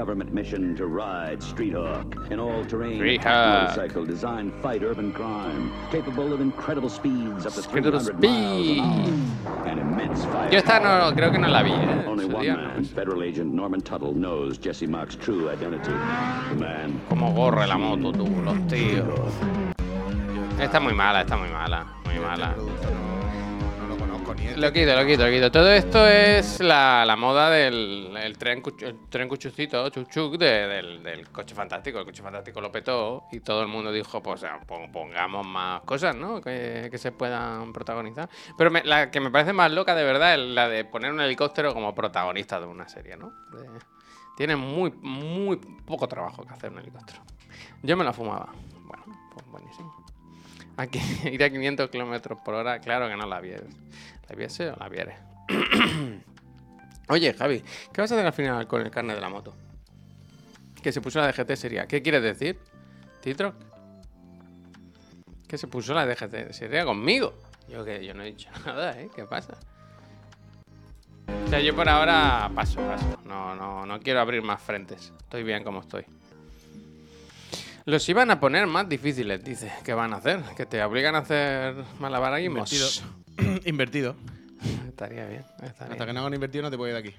[1.41, 3.75] Street Hawk, an all-terrain Street attack Hawk.
[3.75, 8.07] motorcycle designed to fight urban crime, capable of incredible speeds up to Incredible 300 miles
[8.07, 8.79] an speed.
[8.79, 10.49] hour, and immense fire.
[10.49, 12.03] Yo esta no, creo que no la vi, ¿eh?
[17.09, 19.03] Como corre la moto, tú, los tíos.
[20.59, 22.53] Está muy mala, está muy mala, muy Este mala.
[22.55, 24.59] producto no, no lo conozco ni este.
[24.59, 25.51] Lo quito, lo quito, lo quito.
[25.51, 31.03] Todo esto es la, la moda del el tren, el tren cuchucito, chuchuc, de- del,
[31.03, 31.99] del coche fantástico.
[31.99, 36.15] El coche fantástico lo petó y todo el mundo dijo, pues pon- pongamos más cosas,
[36.15, 36.41] ¿no?
[36.41, 38.27] Que, que se puedan protagonizar.
[38.57, 41.21] Pero me- la que me parece más loca de verdad es la de poner un
[41.21, 43.31] helicóptero como protagonista de una serie, ¿no?
[43.51, 43.79] De-
[44.35, 47.21] tiene muy, muy poco trabajo que hacer un helicóptero.
[47.83, 48.49] Yo me la fumaba.
[48.83, 50.05] Bueno, pues buenísimo.
[50.77, 50.99] Aquí,
[51.31, 53.67] ir a 500 kilómetros por hora, claro que no la vieres.
[54.29, 55.15] ¿La viese o la vieres?
[57.09, 57.63] Oye, Javi,
[57.93, 59.55] ¿qué vas a hacer al final con el carnet de la moto?
[60.81, 61.87] Que se puso la DGT sería.
[61.87, 62.59] ¿Qué quieres decir?
[63.21, 63.55] ¿Titroc?
[65.47, 67.33] Que se puso la DGT sería conmigo.
[67.67, 69.09] Yo que yo no he dicho nada, ¿eh?
[69.15, 69.57] ¿Qué pasa?
[71.45, 73.19] O sea, yo por ahora paso, paso.
[73.25, 75.13] No, no, no quiero abrir más frentes.
[75.17, 76.05] Estoy bien como estoy.
[77.87, 79.71] Los iban a poner más difíciles, dice.
[79.85, 80.41] ¿Qué van a hacer?
[80.57, 82.69] Que te obligan a hacer malabarismos.
[82.73, 83.61] Invertido.
[83.65, 84.15] Invertido.
[84.89, 85.45] Estaría bien.
[85.53, 86.05] estaría Hasta bien.
[86.05, 87.17] que no hagan invertido no te puedo ir de aquí.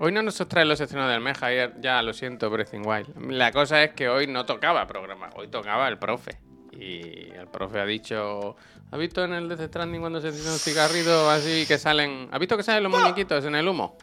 [0.00, 1.74] Hoy no nos trae los estrenos del mes, Javier.
[1.80, 3.30] Ya, lo siento, Breath in Wild.
[3.30, 6.38] La cosa es que hoy no tocaba programa, hoy tocaba el profe.
[6.72, 8.56] Y el profe ha dicho...
[8.90, 12.28] ¿Has visto en el Death Stranding cuando se tiene un cigarrito así que salen...
[12.32, 13.96] ¿Has visto que salen los muñequitos en el humo?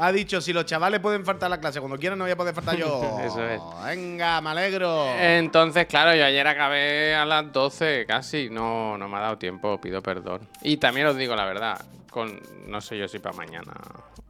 [0.00, 2.36] Ha dicho, si los chavales pueden faltar a la clase cuando quieran, no voy a
[2.36, 3.18] poder faltar yo.
[3.24, 3.60] Eso es.
[3.84, 5.12] Venga, me alegro.
[5.18, 8.48] Entonces, claro, yo ayer acabé a las 12 casi.
[8.48, 10.48] No, no me ha dado tiempo, pido perdón.
[10.62, 13.72] Y también os digo la verdad, con no sé yo si para mañana.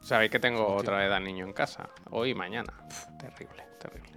[0.01, 1.91] Sabéis que tengo otra vez al niño en casa.
[2.11, 2.73] Hoy y mañana.
[3.21, 4.09] Terrible, terrible.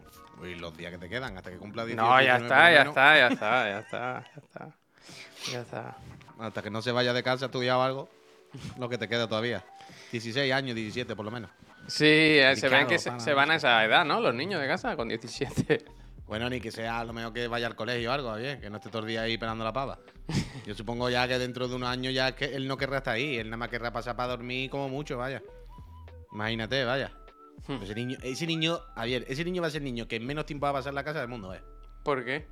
[0.41, 2.01] Uy, los días que te quedan hasta que cumpla 18.
[2.01, 4.75] No, ya 19 está, ya está, ya está, ya está, ya está.
[5.51, 5.97] Ya está.
[6.39, 8.09] Hasta que no se vaya de casa a estudiar algo,
[8.77, 9.65] lo que te queda todavía.
[10.11, 11.49] 16 años, 17 por lo menos.
[11.87, 14.19] Sí, eh, se ven que se, van a esa edad, ¿no?
[14.19, 15.85] Los niños de casa con 17.
[16.27, 18.69] Bueno, ni que sea a lo mejor que vaya al colegio o algo, oye, que
[18.69, 19.99] no esté todo el día ahí esperando la pava.
[20.65, 23.37] Yo supongo ya que dentro de unos años ya que él no querrá estar ahí,
[23.37, 25.41] él nada más querrá pasar para dormir como mucho, vaya.
[26.31, 27.11] Imagínate, vaya.
[27.67, 27.83] Hmm.
[27.83, 30.65] Ese niño, ese niño, Javier, ese niño va a ser el niño que menos tiempo
[30.65, 31.61] va a pasar en la casa del mundo, eh.
[32.03, 32.47] ¿Por qué?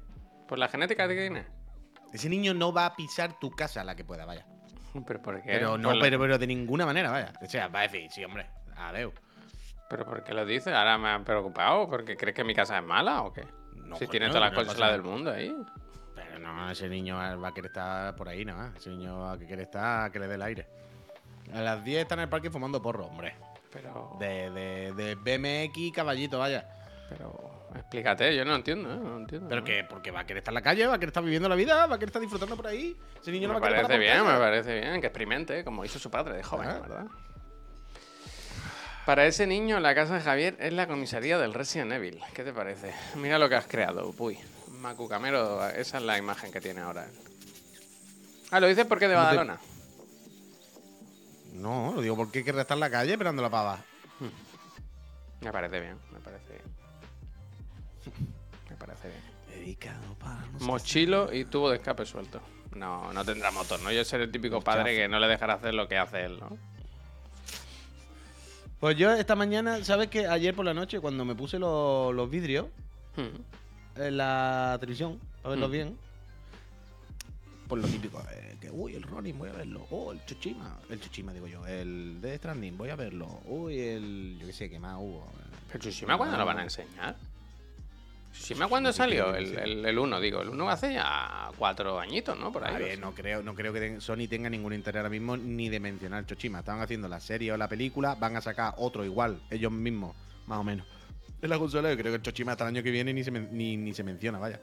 [0.48, 1.48] ¿Por la genética que tiene?
[2.12, 4.46] Ese niño no va a pisar tu casa la que pueda, vaya.
[5.06, 5.50] ¿Pero por qué?
[5.52, 7.32] Pero no, la- pero, pero de ninguna manera, vaya.
[7.42, 8.48] O sea, va a decir, sí, hombre,
[8.78, 9.12] adeu.
[9.90, 10.74] ¿Pero por qué lo dices?
[10.74, 11.90] Ahora me han preocupado.
[11.90, 13.44] ¿Porque crees que mi casa es mala o qué?
[13.76, 15.02] No, si tiene todas las cosas del nada.
[15.02, 15.56] mundo ahí.
[16.16, 18.68] Pero no, ese niño va a querer estar por ahí, ¿no?
[18.76, 20.68] Ese niño va a querer estar a que le dé el aire.
[21.54, 23.36] A las 10 está en el parque fumando porro, hombre.
[23.74, 26.68] Pero, De, de, de BMX caballito, vaya.
[27.10, 28.98] pero explícate, yo no entiendo, ¿eh?
[28.98, 29.48] No entiendo.
[29.50, 29.66] Pero ¿no?
[29.66, 31.56] que, porque va a querer estar en la calle, va a querer estar viviendo la
[31.56, 32.96] vida, va a querer estar disfrutando por ahí.
[33.22, 35.84] Ese niño Me no va a querer parece bien, me parece bien que experimente, como
[35.86, 36.80] hizo su padre de joven, Ah.
[36.82, 37.06] ¿verdad?
[39.06, 42.20] Para ese niño, la casa de Javier es la comisaría del Resident Evil.
[42.34, 42.94] ¿Qué te parece?
[43.16, 44.38] Mira lo que has creado, uy.
[44.70, 47.08] Macucamero, esa es la imagen que tiene ahora.
[48.52, 49.60] Ah, lo dices porque es de No te- Badalona.
[51.54, 53.84] No, lo digo porque querrá estar en la calle esperando la pava.
[55.42, 56.39] Me parece bien, me parece bien.
[58.70, 59.22] Me parece bien.
[60.62, 62.42] Mochilo y tubo de escape suelto.
[62.76, 63.92] No, no tendrá motor, ¿no?
[63.92, 66.58] Yo seré el típico padre que no le dejará hacer lo que hace él, ¿no?
[68.80, 72.30] Pues yo esta mañana, ¿sabes que Ayer por la noche, cuando me puse los, los
[72.30, 72.68] vidrios
[73.18, 74.00] Hmm.
[74.02, 75.72] en la televisión, para verlos Mm.
[75.74, 75.98] bien,
[77.68, 79.86] pues lo típico, eh, que uy, el Ronin, voy a verlo.
[79.90, 83.42] Oh, el Chuchima, el Chuchima digo yo, el Death Stranding, voy a verlo.
[83.46, 85.28] Uy, el, yo qué sé, ¿qué más hubo?
[85.68, 87.16] ¿Pero Tsushima cuándo lo van a enseñar?
[88.32, 89.36] ¿Tsushima cuándo salió?
[89.36, 90.42] El, el, el 1, digo.
[90.42, 92.52] El 1 hace ya cuatro añitos, ¿no?
[92.52, 92.76] Por ahí.
[92.76, 95.80] A ver, no creo, no creo que Sony tenga ningún interés ahora mismo ni de
[95.80, 96.60] mencionar Chochima.
[96.60, 100.16] Estaban haciendo la serie o la película, van a sacar otro igual, ellos mismos,
[100.46, 100.86] más o menos.
[101.42, 103.32] En la consola, yo creo que el Chochima hasta el año que viene ni se,
[103.32, 104.60] ni, ni se menciona, vaya.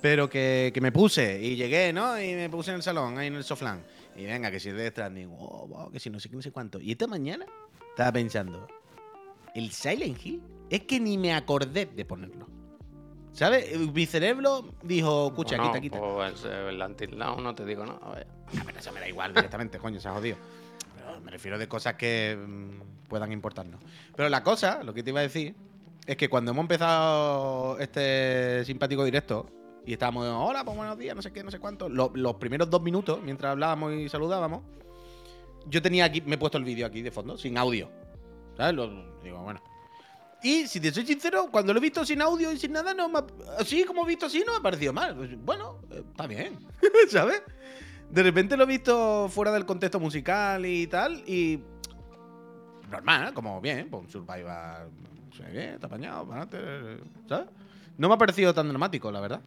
[0.00, 2.20] Pero que, que me puse y llegué, ¿no?
[2.20, 3.82] Y me puse en el salón, ahí en el soflán.
[4.16, 6.42] Y venga, que si es de Stranding, oh, wow, que si no sé qué, no
[6.42, 6.80] sé cuánto.
[6.80, 7.44] Y esta mañana
[7.90, 8.66] estaba pensando,
[9.54, 12.46] el Silent Hill es que ni me acordé de ponerlo.
[13.32, 13.78] ¿Sabes?
[13.78, 16.00] Mi cerebro dijo, escucha, Bueno, quita, quita.
[16.14, 17.98] Pues el Until Dawn, no te digo nada.
[18.00, 18.26] vaya.
[18.60, 20.36] A ver, eso me da igual directamente, coño, se ha jodido.
[20.96, 23.80] Pero me refiero de cosas que mm, puedan importarnos.
[24.16, 25.54] Pero la cosa, lo que te iba a decir,
[26.06, 29.46] es que cuando hemos empezado este simpático directo
[29.86, 32.68] y estábamos, hola, pues buenos días, no sé qué, no sé cuánto, lo- los primeros
[32.68, 34.62] dos minutos, mientras hablábamos y saludábamos,
[35.66, 37.88] yo tenía aquí, me he puesto el vídeo aquí de fondo, sin audio.
[38.56, 38.74] ¿Sabes?
[38.74, 39.62] Lo- digo, bueno.
[40.42, 43.08] Y si te soy sincero, cuando lo he visto sin audio y sin nada, no
[43.08, 43.26] me ha-
[43.58, 45.14] así como he visto así, no me ha parecido mal.
[45.14, 46.58] Pues, Bueno, eh, está bien,
[47.10, 47.42] ¿sabes?
[48.10, 51.60] De repente lo he visto fuera del contexto musical y tal, y.
[52.90, 54.88] Normal, como bien, pues un survival.
[55.36, 56.26] Se ve bien, está apañado,
[57.28, 57.46] ¿sabes?
[57.98, 59.40] No me ha parecido tan dramático, la verdad.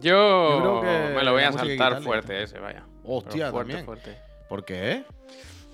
[0.00, 2.84] Yo, Yo creo que me lo voy a saltar fuerte ese, vaya.
[3.04, 3.84] Hostia, fuerte, también.
[3.84, 4.18] fuerte.
[4.48, 5.04] ¿Por qué?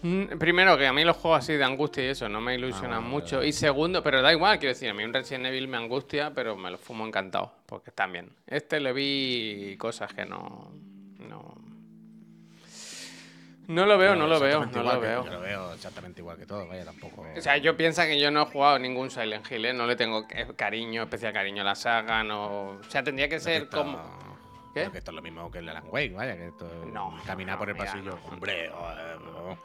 [0.02, 2.98] Mm, Primero, que a mí los juegos así de angustia y eso no me ilusionan
[2.98, 3.42] Ah, mucho.
[3.44, 6.56] Y segundo, pero da igual, quiero decir, a mí un Resident Evil me angustia, pero
[6.56, 8.30] me lo fumo encantado, porque están bien.
[8.46, 10.72] Este le vi cosas que no.
[11.20, 11.54] No.
[13.68, 15.24] No lo veo, no lo veo, no lo que- veo.
[15.24, 17.24] Yo lo veo exactamente igual que todo, vaya, tampoco.
[17.36, 19.72] O sea, yo pienso que yo no he jugado ningún Silent Hill, ¿eh?
[19.72, 22.70] no le tengo eh, cariño, especial cariño a la saga, no.
[22.70, 23.98] O sea, tendría que ser como.
[24.74, 24.90] ¿Qué?
[24.90, 27.54] que esto es lo mismo que el Alan Wake, vaya, que esto es No, caminar
[27.56, 28.10] no, por el mira, pasillo.
[28.12, 28.32] no.
[28.32, 29.58] Hombre, joder, no.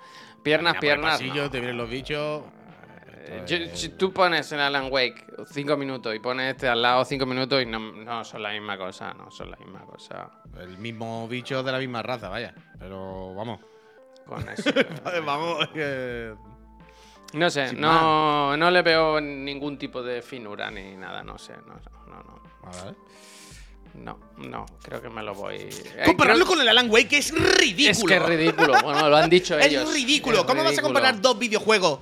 [0.43, 1.11] Piernas, Caminar por el piernas.
[1.13, 1.49] pasillo, no.
[1.51, 2.43] te vienen los bichos.
[3.29, 3.43] Eh,
[3.75, 7.61] yo- tú pones en Alan Wake cinco minutos y pones este al lado cinco minutos
[7.61, 10.29] y no, no son la misma cosa, no son la misma cosa.
[10.57, 12.53] El mismo bicho de la misma raza, vaya.
[12.79, 13.59] Pero vamos.
[14.25, 14.69] Con eso.
[15.25, 16.35] vamos, que-
[17.33, 21.53] No sé, Sin no, no le veo ningún tipo de finura ni nada, no sé,
[21.65, 21.75] no,
[22.07, 22.41] no, no.
[22.63, 22.95] A ver.
[23.97, 25.55] No, no, creo que me lo voy.
[25.55, 27.91] eh, Compararlo creo- con el Alan Wake es ridículo.
[27.91, 28.73] Es que es ridículo.
[28.83, 29.89] Bueno, lo han dicho ellos.
[29.89, 30.39] Es ridículo.
[30.39, 31.99] Es ¿Cómo vas a comparar dos videojuegos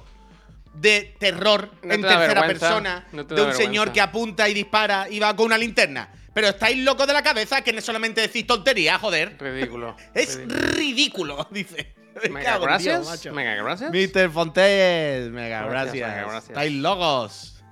[0.73, 4.53] de terror No en te tercera persona no te de un señor que apunta y
[4.53, 6.09] dispara y va con una linterna?
[6.33, 9.37] Pero estáis locos de la cabeza que no solamente decís tontería, joder.
[9.39, 9.95] Ridículo.
[10.13, 11.47] Es ridículo.
[11.51, 11.93] dice.
[12.23, 13.21] Me Mega gracias.
[13.21, 13.33] Dios.
[13.33, 13.91] Mega gracias.
[13.91, 14.29] Mr.
[14.31, 16.49] Fontes, mega Gracias, gracias.
[16.49, 17.63] Estáis locos.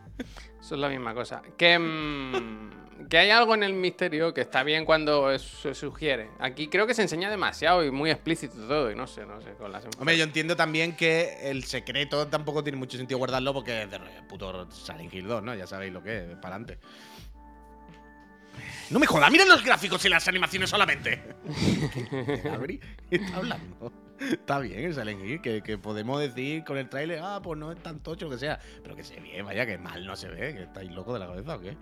[0.62, 1.42] Eso es la misma cosa.
[1.58, 2.70] Que, mm,
[3.10, 6.30] que hay algo en el misterio que está bien cuando se sugiere.
[6.40, 8.92] Aquí creo que se enseña demasiado y muy explícito todo.
[8.92, 9.54] Y no sé, no sé.
[9.54, 13.84] Con las Hombre, yo entiendo también que el secreto tampoco tiene mucho sentido guardarlo porque
[13.84, 15.56] es de puto Silent Hill 2, ¿no?
[15.56, 16.80] Ya sabéis lo que es, para adelante.
[18.90, 21.22] No me jodas, miren los gráficos y las animaciones solamente.
[23.10, 23.92] ¿qué está hablando?
[24.20, 27.72] Está bien el Silent Hill, que, que podemos decir con el tráiler, ah, pues no
[27.72, 30.30] es tan tocho lo que sea, pero que se ve, vaya, que mal no se
[30.30, 31.76] ve, que estáis locos de la cabeza o qué.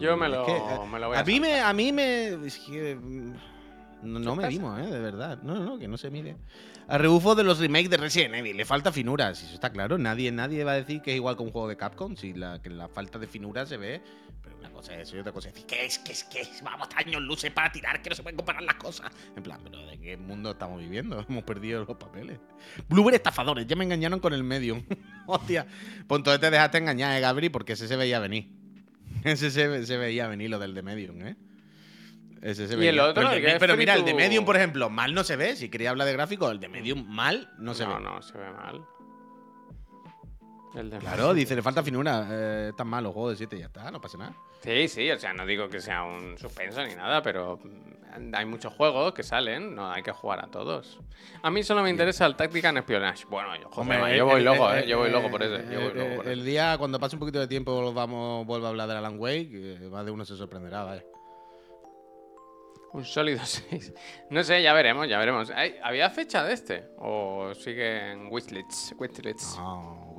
[0.00, 0.52] Yo me Es lo- que,
[0.90, 3.32] me lo voy a mí me, a mí me, es que, mm,
[4.02, 4.48] no, no me pasa?
[4.48, 5.38] vimos, eh, de verdad.
[5.42, 6.36] No, no, que no se mide.
[6.86, 9.96] A rebufo de los remakes de Resident Evil, le falta finura, si eso está claro.
[9.96, 12.60] Nadie, nadie va a decir que es igual que un juego de Capcom, si la,
[12.60, 14.02] que la falta de finura se ve.
[14.42, 16.42] Pero una cosa es eso y otra cosa es decir que es, que es, que
[16.42, 19.10] es, vamos, años luces para tirar, que no se pueden comparar las cosas.
[19.34, 21.24] En plan, pero ¿de qué mundo estamos viviendo?
[21.28, 22.38] Hemos perdido los papeles.
[22.90, 24.82] Blueberry estafadores, ya me engañaron con el Medium.
[25.26, 25.66] Hostia,
[26.06, 28.50] pues entonces te dejaste engañar, eh, Gabri, porque ese se veía venir.
[29.24, 31.36] Ese se, se veía venir lo del de Medium, ¿eh?
[32.42, 32.90] Ese se Y veía.
[32.90, 35.56] el otro, pero, el pero mira, el de Medium, por ejemplo, mal no se ve.
[35.56, 38.02] Si quería hablar de gráficos, el de Medium mal no se no, ve.
[38.02, 38.82] no, se ve mal.
[40.74, 42.26] El de Claro, dice, le falta finura.
[42.30, 44.34] Eh, tan mal los juegos de 7 ya está, no pasa nada.
[44.62, 47.60] Sí, sí, o sea, no digo que sea un suspenso ni nada, pero
[48.32, 50.98] hay muchos juegos que salen, no hay que jugar a todos.
[51.42, 53.24] A mí solo me interesa el Tactical Espionage.
[53.28, 55.94] Bueno, yo, joder, Hombre, yo voy el- loco, eh, yo voy loco por voy el-
[55.96, 56.48] loco por el ese.
[56.50, 59.88] día, cuando pase un poquito de tiempo, vamos, vuelvo a hablar del Alan Wake, eh,
[59.90, 61.04] más de uno se sorprenderá, vaya.
[62.94, 63.92] Un sólido 6.
[64.30, 65.50] No sé, ya veremos, ya veremos.
[65.82, 66.84] ¿Había fecha de este?
[66.98, 68.92] ¿O sigue en wishlist?
[68.98, 69.56] wishlist?
[69.58, 70.14] No,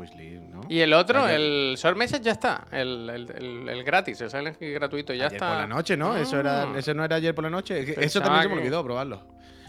[0.52, 0.62] ¿no?
[0.68, 2.68] Y el otro, Ayer- el Short Message ya está.
[2.72, 5.48] El, el, el- el gratis, el Silent Hill gratuito ya ayer está.
[5.48, 6.18] por la noche, ¿no?
[6.18, 6.74] Eso, era, Ah.
[6.78, 7.80] eso no era ayer por la noche.
[7.80, 9.26] Es que Eso también se me que- olvidó probarlo.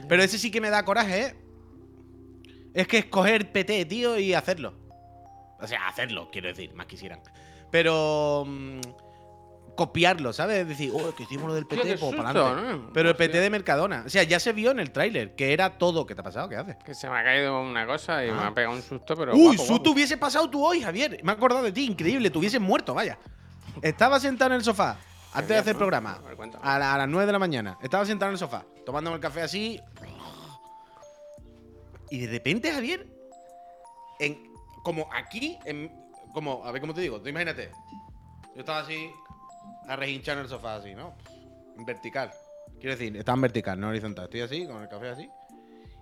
[0.09, 1.35] Pero ese sí que me da coraje, ¿eh?
[2.75, 4.75] Es que escoger PT, tío, y hacerlo.
[5.61, 7.21] O sea, hacerlo, quiero decir, más quisieran.
[7.71, 8.45] Pero.
[8.47, 8.81] mm,
[9.77, 10.59] copiarlo, ¿sabes?
[10.63, 12.73] Es decir, oh, que hicimos lo del Tío, PT, pues susto, para adelante.
[12.87, 12.91] ¿no?
[12.93, 13.17] Pero el.
[13.17, 14.03] PT de Mercadona.
[14.07, 16.07] O sea, ya se vio en el tráiler que era todo.
[16.07, 16.49] ¿Qué te ha pasado?
[16.49, 16.77] ¿Qué haces?
[16.85, 18.47] Que se me ha caído una cosa y me Ah.
[18.49, 19.35] ha pegado un susto, pero.
[19.35, 21.21] Uy, guapo, susto hubiese pasado tú hoy, Javier.
[21.23, 22.31] Me he acordado de ti, increíble.
[22.31, 23.19] Te hubieses muerto, vaya.
[23.83, 24.97] Estaba sentado en el sofá
[25.33, 25.79] antes de hacer ¿no?
[25.81, 26.13] programa.
[26.15, 26.65] A ver, cuéntame.
[26.67, 27.79] A, la- a las 9 de la mañana.
[27.83, 29.81] Estaba sentado en el sofá, tomándome el café así.
[32.11, 33.07] Y de repente, Javier,
[34.21, 34.39] en,
[34.85, 35.93] como aquí, en,
[36.33, 37.71] como, a ver cómo te digo, tú imagínate.
[38.55, 39.11] Yo estaba así,
[39.89, 41.15] arrehinchado en el sofá, así, ¿no?
[41.77, 42.31] En vertical.
[42.81, 44.25] Quiero decir, estaba en vertical, no horizontal.
[44.25, 45.31] Estoy así, con el café así.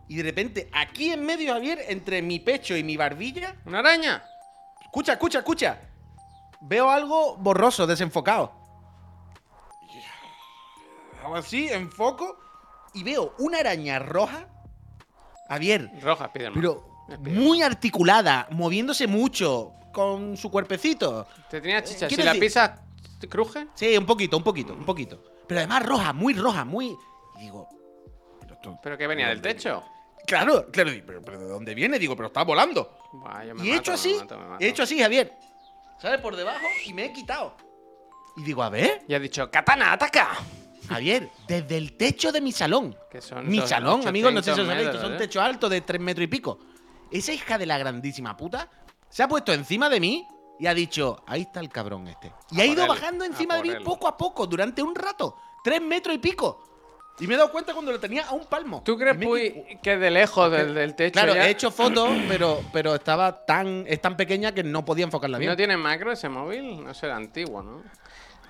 [0.08, 4.22] Y de repente, aquí en medio, Javier, entre mi pecho y mi barbilla, ¿Una araña?
[4.82, 5.78] Escucha, escucha, escucha.
[6.60, 8.52] Veo algo borroso, desenfocado.
[11.22, 12.38] Hago así, enfoco
[12.92, 14.46] y veo una araña roja.
[15.48, 16.60] Javier, Roja, Spiderman.
[16.60, 17.42] pero Spiderman.
[17.42, 21.26] muy articulada, moviéndose mucho con su cuerpecito.
[21.50, 22.08] Te tenía chicha.
[22.08, 22.72] Si la pisas,
[23.24, 23.66] ¿te cruje?
[23.74, 25.22] Sí, un poquito, un poquito, un poquito.
[25.46, 26.96] Pero además roja, muy roja, muy.
[27.38, 27.68] Y digo.
[28.40, 29.82] pero esto- ¿Pero que venía del techo?
[30.26, 31.98] Claro, claro, pero, pero ¿de dónde viene?
[31.98, 32.96] Digo, pero está volando.
[33.12, 34.64] Buah, yo me Y he hecho me así, mato, me mato.
[34.64, 35.32] he hecho así, Javier.
[36.00, 36.20] ¿Sabes?
[36.20, 37.56] Por debajo y me he quitado.
[38.36, 40.30] Y digo, a ver, Y has dicho, ¡Katana, ataca!
[40.88, 42.94] Javier, desde el techo de mi salón.
[43.10, 45.16] Que son Mi salón, amigos, no sé si os 800 sabéis, son ¿eh?
[45.18, 46.58] techo alto de 3 metros y pico.
[47.10, 48.68] Esa hija de la grandísima puta
[49.08, 50.26] se ha puesto encima de mí
[50.58, 52.32] y ha dicho, ahí está el cabrón este.
[52.50, 55.36] Y A ha ido bajando encima de mí poco a poco, durante un rato.
[55.64, 56.62] 3 metros y pico.
[57.20, 58.82] Y me he dado cuenta cuando lo tenía a un palmo.
[58.84, 62.60] ¿Tú crees, Puy, que de lejos del, del techo Claro, ya- he hecho fotos, pero,
[62.72, 65.50] pero estaba tan, es tan pequeña que no podía enfocarla bien.
[65.50, 66.82] ¿No tiene macro ese móvil?
[66.82, 67.82] No será antiguo, ¿no?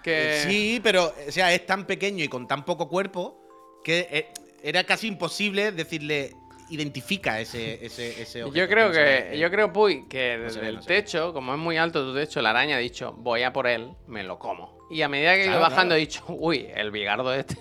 [0.03, 0.43] Que...
[0.47, 3.41] Sí, pero o sea, es tan pequeño y con tan poco cuerpo
[3.85, 4.33] que eh,
[4.63, 6.35] era casi imposible decirle
[6.71, 8.69] identifica ese ese ese Yo objeto.
[8.71, 9.29] creo se ve.
[9.33, 12.41] que, yo creo, Puy, que desde el no techo, como es muy alto tu techo,
[12.43, 14.79] la araña ha dicho, voy a por él, me lo como.
[14.91, 15.97] Y a medida que iba Claro, bajando claro.
[15.97, 17.57] he dicho, uy, el bigardo este,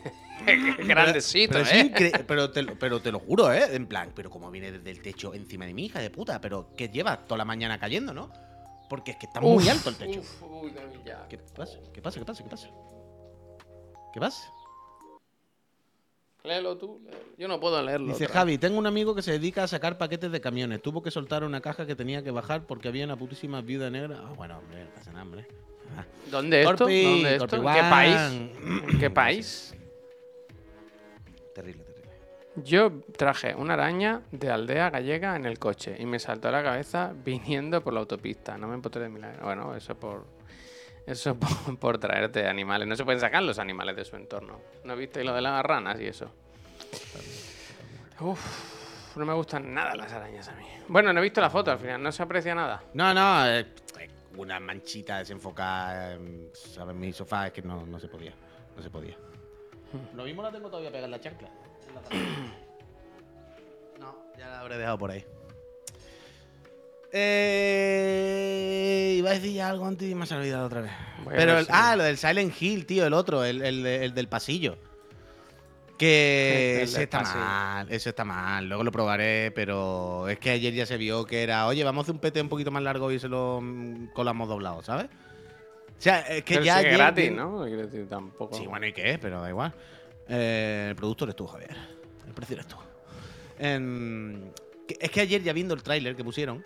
[0.77, 2.11] grandecito, pero, ¿eh?
[2.27, 3.75] pero, te, lo- pero te lo juro, ¿eh?
[3.75, 6.69] En plan, pero como viene desde el techo encima de mi hija de puta, pero
[6.75, 8.29] ¿qué lleva toda la mañana cayendo, no?
[8.89, 10.19] Porque es que está muy alto el techo.
[10.19, 10.73] uf, uy.
[11.29, 11.79] ¿Qué pasa?
[11.93, 12.19] ¿Qué pasa?
[12.19, 12.43] ¿Qué pasa?
[12.43, 12.69] ¿Qué pasa?
[14.13, 14.51] ¿Qué pasa?
[16.43, 16.99] Léelo tú.
[17.05, 17.23] léelo.
[17.37, 18.07] Yo no puedo leerlo.
[18.07, 18.41] Dice otra.
[18.41, 20.81] Javi, tengo un amigo que se dedica a sacar paquetes de camiones.
[20.81, 24.19] Tuvo que soltar una caja que tenía que bajar porque había una putísima viuda negra.
[24.21, 25.47] Ah, bueno, hombre, pasa nada, hombre.
[25.97, 26.05] Ah.
[26.29, 26.77] ¿Dónde esto?
[26.77, 27.55] Corpi, ¿Dónde esto?
[27.55, 28.15] ¿En qué país?
[28.91, 29.75] ¿En qué país?
[31.55, 32.11] Terrible, terrible.
[32.57, 36.61] Yo traje una araña de aldea gallega en el coche y me saltó a la
[36.63, 38.57] cabeza viniendo por la autopista.
[38.57, 39.45] No me empotré de milagro.
[39.45, 40.25] Bueno, eso por.
[41.05, 42.87] Eso por, por traerte animales.
[42.87, 44.59] No se pueden sacar los animales de su entorno.
[44.83, 46.31] ¿No visteis lo de las ranas y eso?
[48.19, 50.65] Uf, no me gustan nada las arañas a mí.
[50.87, 52.83] Bueno, no he visto la foto al final, no se aprecia nada.
[52.93, 53.65] No, no, eh,
[54.37, 56.95] una manchita desenfocada, eh, ¿sabes?
[56.95, 58.33] Mi sofá es que no, no se podía.
[58.75, 59.15] No se podía.
[60.15, 61.49] Lo mismo la tengo todavía pegada en la chancla.
[63.99, 65.23] No, ya la habré dejado por ahí.
[68.05, 70.91] Eh, iba a decir ya algo antes y me ha olvidado otra vez.
[71.29, 74.27] Pero, el- ah, lo del Silent Hill, tío, el otro, el, el de- el del
[74.27, 74.77] pasillo.
[75.97, 78.67] Que ese está mal, eso está mal.
[78.67, 82.03] Luego lo probaré, pero es que ayer ya se vio que era, oye, vamos a
[82.03, 85.05] hacer un PT un poquito más largo y se lo mm, colamos doblado, ¿sabes?
[85.05, 86.77] O sea, es que Pero ya.
[86.77, 87.63] ayer- gratis, ¿no?
[87.63, 88.55] Decir, tampoco.
[88.57, 89.17] Sí, bueno, ¿y qué?
[89.21, 89.73] Pero da igual.
[90.27, 91.75] Eh, el productor eres tú, Javier.
[92.27, 92.75] El precio eres tú.
[93.59, 94.49] Em,
[94.99, 96.63] es que ayer ya viendo el tráiler que pusieron,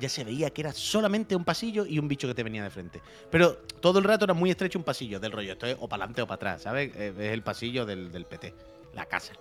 [0.00, 2.70] ya se veía que era solamente un pasillo y un bicho que te venía de
[2.70, 3.00] frente.
[3.30, 5.52] Pero todo el rato era muy estrecho un pasillo del rollo.
[5.52, 6.90] Esto es o para adelante o para atrás, ¿sabes?
[6.96, 8.52] Eh, Es el pasillo del, del PT,
[8.94, 9.34] la casa.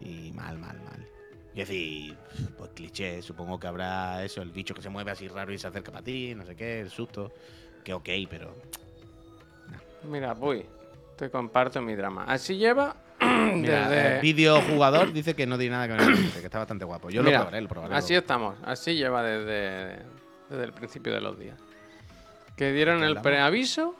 [0.00, 1.06] Y mal, mal, mal.
[1.54, 2.16] Y decir,
[2.56, 5.66] pues cliché, supongo que habrá eso, el bicho que se mueve así raro y se
[5.66, 7.32] acerca para ti, no sé qué, el susto.
[7.82, 8.54] Que ok, pero
[10.04, 10.64] Mira, Puy,
[11.16, 12.24] te comparto mi drama.
[12.24, 12.96] Así lleva
[13.54, 16.38] Mira, desde- el vídeo jugador dice que no tiene nada que ver con el que
[16.44, 17.10] está bastante guapo.
[17.10, 17.94] Yo Mira, lo probaré, lo probaré.
[17.94, 18.20] Así luego.
[18.22, 20.02] estamos, así lleva desde,
[20.48, 21.58] desde el principio de los días.
[22.56, 23.94] Que dieron ¿Qué el preaviso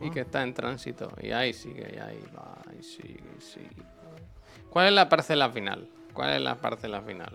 [0.00, 1.12] y que está en tránsito.
[1.20, 3.82] Y ahí sigue, y ahí va, ahí sigue, y sigue.
[4.70, 5.88] ¿Cuál es la parcela final?
[6.12, 7.32] ¿Cuál es la parcela final?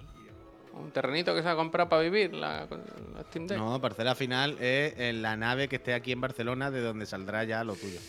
[0.74, 2.34] ¿Un terrenito que se ha comprado para vivir?
[2.34, 2.66] La,
[3.16, 3.58] la Steam Deck.
[3.58, 7.44] No, parcela final es en la nave que esté aquí en Barcelona, de donde saldrá
[7.44, 8.00] ya lo tuyo.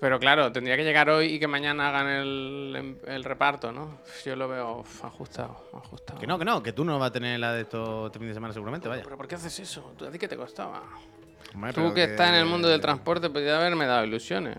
[0.00, 4.00] Pero claro, tendría que llegar hoy y que mañana hagan el, el reparto, ¿no?
[4.24, 6.18] Yo lo veo ajustado, ajustado.
[6.20, 8.28] Que no, que no, que tú no vas a tener la de esto este fin
[8.28, 9.02] de semana seguramente, vaya.
[9.04, 9.94] ¿Pero por qué haces eso?
[9.96, 10.82] ¿Tú- ¿A ti qué te costaba?
[11.54, 14.56] Hombre, Tú que estás en el mundo del transporte podrías haberme dado ilusiones.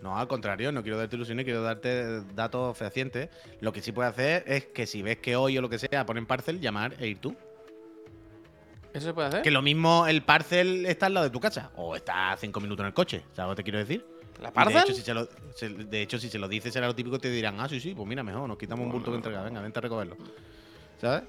[0.00, 3.28] No, al contrario, no quiero darte ilusiones, quiero darte datos fehacientes.
[3.60, 6.06] Lo que sí puedes hacer es que si ves que hoy o lo que sea
[6.06, 7.34] ponen parcel, llamar e ir tú.
[8.94, 9.42] ¿Eso se puede hacer?
[9.42, 12.60] Que lo mismo el parcel está al lado de tu casa o está a cinco
[12.60, 14.06] minutos en el coche, ¿sabes lo que te quiero decir?
[14.38, 17.18] De hecho, si se lo, se- de hecho, si se lo dices, será lo típico,
[17.18, 19.60] te dirán, ah, sí, sí, pues mira, mejor, nos quitamos un bulto que entregar, venga,
[19.62, 20.16] vente a recogerlo.
[21.00, 21.22] ¿Sabes?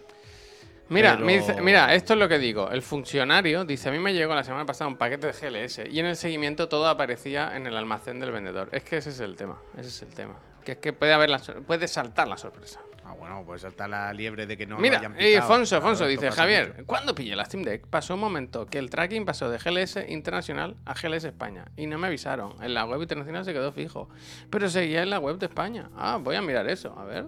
[0.90, 2.70] Mira, Pero- me dice- mira, esto es lo que digo.
[2.72, 6.00] El funcionario dice, a mí me llegó la semana pasada un paquete de GLS y
[6.00, 8.70] en el seguimiento todo aparecía en el almacén del vendedor.
[8.72, 10.36] Es que ese es el tema, ese es el tema.
[10.64, 12.80] Que es que puede haber la puede saltar la sorpresa.
[13.08, 15.78] Ah, bueno, pues salta la liebre de que no lo Mira, hayan y Claro, Afonso
[15.78, 16.86] esto dice, Javier, mucho.
[16.86, 17.88] ¿cuándo pillé la Steam Deck?
[17.88, 21.98] Pasó un momento que el tracking pasó de GLS internacional a GLS España y no
[21.98, 22.62] me avisaron.
[22.62, 24.10] En la web internacional se quedó fijo,
[24.50, 25.90] pero seguía en la web de España.
[25.96, 27.28] Ah, voy a mirar eso, a ver.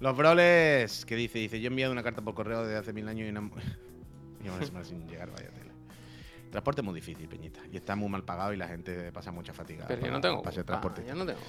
[0.00, 1.38] Los broles, ¿qué dice?
[1.38, 3.40] Dice, yo he enviado una carta por correo desde hace mil años y una,
[4.44, 5.72] y una semana sin llegar, vaya tela.
[6.54, 7.58] Transporte es muy difícil, Peñita.
[7.72, 9.86] Y está muy mal pagado y la gente pasa mucha fatiga.
[9.88, 11.04] Pero yo no tengo para transporte.
[11.04, 11.40] yo no tengo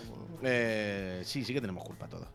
[0.42, 2.28] Eh, sí, sí que tenemos culpa todos.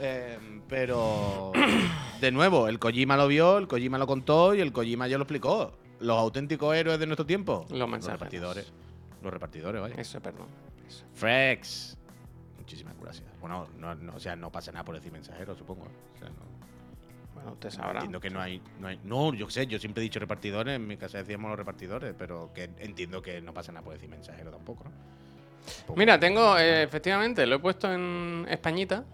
[0.00, 0.36] Eh,
[0.68, 1.52] pero,
[2.20, 5.22] de nuevo, el Kojima lo vio, el Kojima lo contó y el Kojima ya lo
[5.22, 5.78] explicó.
[6.00, 7.64] Los auténticos héroes de nuestro tiempo.
[7.70, 8.18] Los mensajeros.
[8.18, 8.72] repartidores.
[9.22, 9.94] Los repartidores, vaya.
[9.94, 10.48] Eso, perdón.
[10.84, 11.04] Eso.
[11.14, 11.96] Frex.
[12.58, 13.28] Muchísimas gracias.
[13.40, 15.84] Bueno, no, no, o sea, no pasa nada por decir mensajero, supongo.
[15.84, 16.55] O sea, no,
[17.36, 17.92] Bueno, usted sabrá.
[18.00, 18.98] entiendo que no hay, no hay.
[19.04, 22.50] No, yo sé, yo siempre he dicho repartidores, en mi casa decíamos los repartidores, pero
[22.54, 24.90] que entiendo que no pasa nada por decir mensajero tampoco, ¿no?
[25.78, 29.04] Tampoco- Mira, tengo, eh, efectivamente, lo he puesto en Españita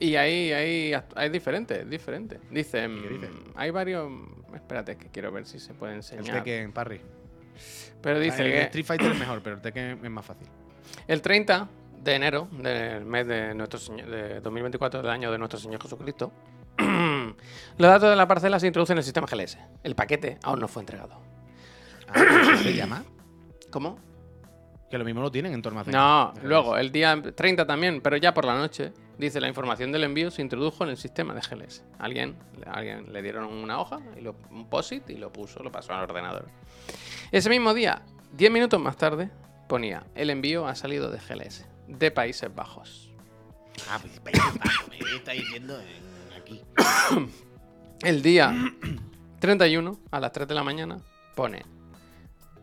[0.00, 2.38] y ahí hay, hay diferentes, diferentes.
[2.50, 3.28] Dice, ¿Y qué dice?
[3.56, 4.10] hay varios,
[4.54, 6.42] espérate, que quiero ver si se puede El enseñar.
[6.42, 7.00] Tekken Parry.
[8.00, 10.46] Pero dice el que Street Fighter es mejor, pero el Tekken es más fácil.
[11.06, 11.68] el 30
[12.02, 16.32] de enero del mes de nuestro señor, de 2024, del año de nuestro Señor Jesucristo,
[17.78, 19.58] los datos de la parcela se introducen en el sistema GLS.
[19.82, 21.20] El paquete aún no fue entregado.
[22.08, 23.04] Ah, ¿cómo se llama?
[23.70, 23.98] ¿Cómo?
[24.90, 28.16] Que lo mismo lo tienen en torno a No, luego, el día 30 también, pero
[28.16, 31.40] ya por la noche, dice la información del envío se introdujo en el sistema de
[31.42, 31.84] GLS.
[31.98, 32.36] Alguien,
[32.66, 36.04] alguien le dieron una hoja, y lo, un POSIT y lo puso, lo pasó al
[36.04, 36.46] ordenador.
[37.32, 38.00] Ese mismo día,
[38.32, 39.30] 10 minutos más tarde,
[39.68, 43.12] ponía, el envío ha salido de GLS, de Países Bajos.
[43.90, 46.17] Ah, pues Países Bajos, me está diciendo en-
[46.48, 46.62] aquí.
[48.02, 48.54] El día
[49.40, 50.98] 31, a las 3 de la mañana,
[51.34, 51.64] pone,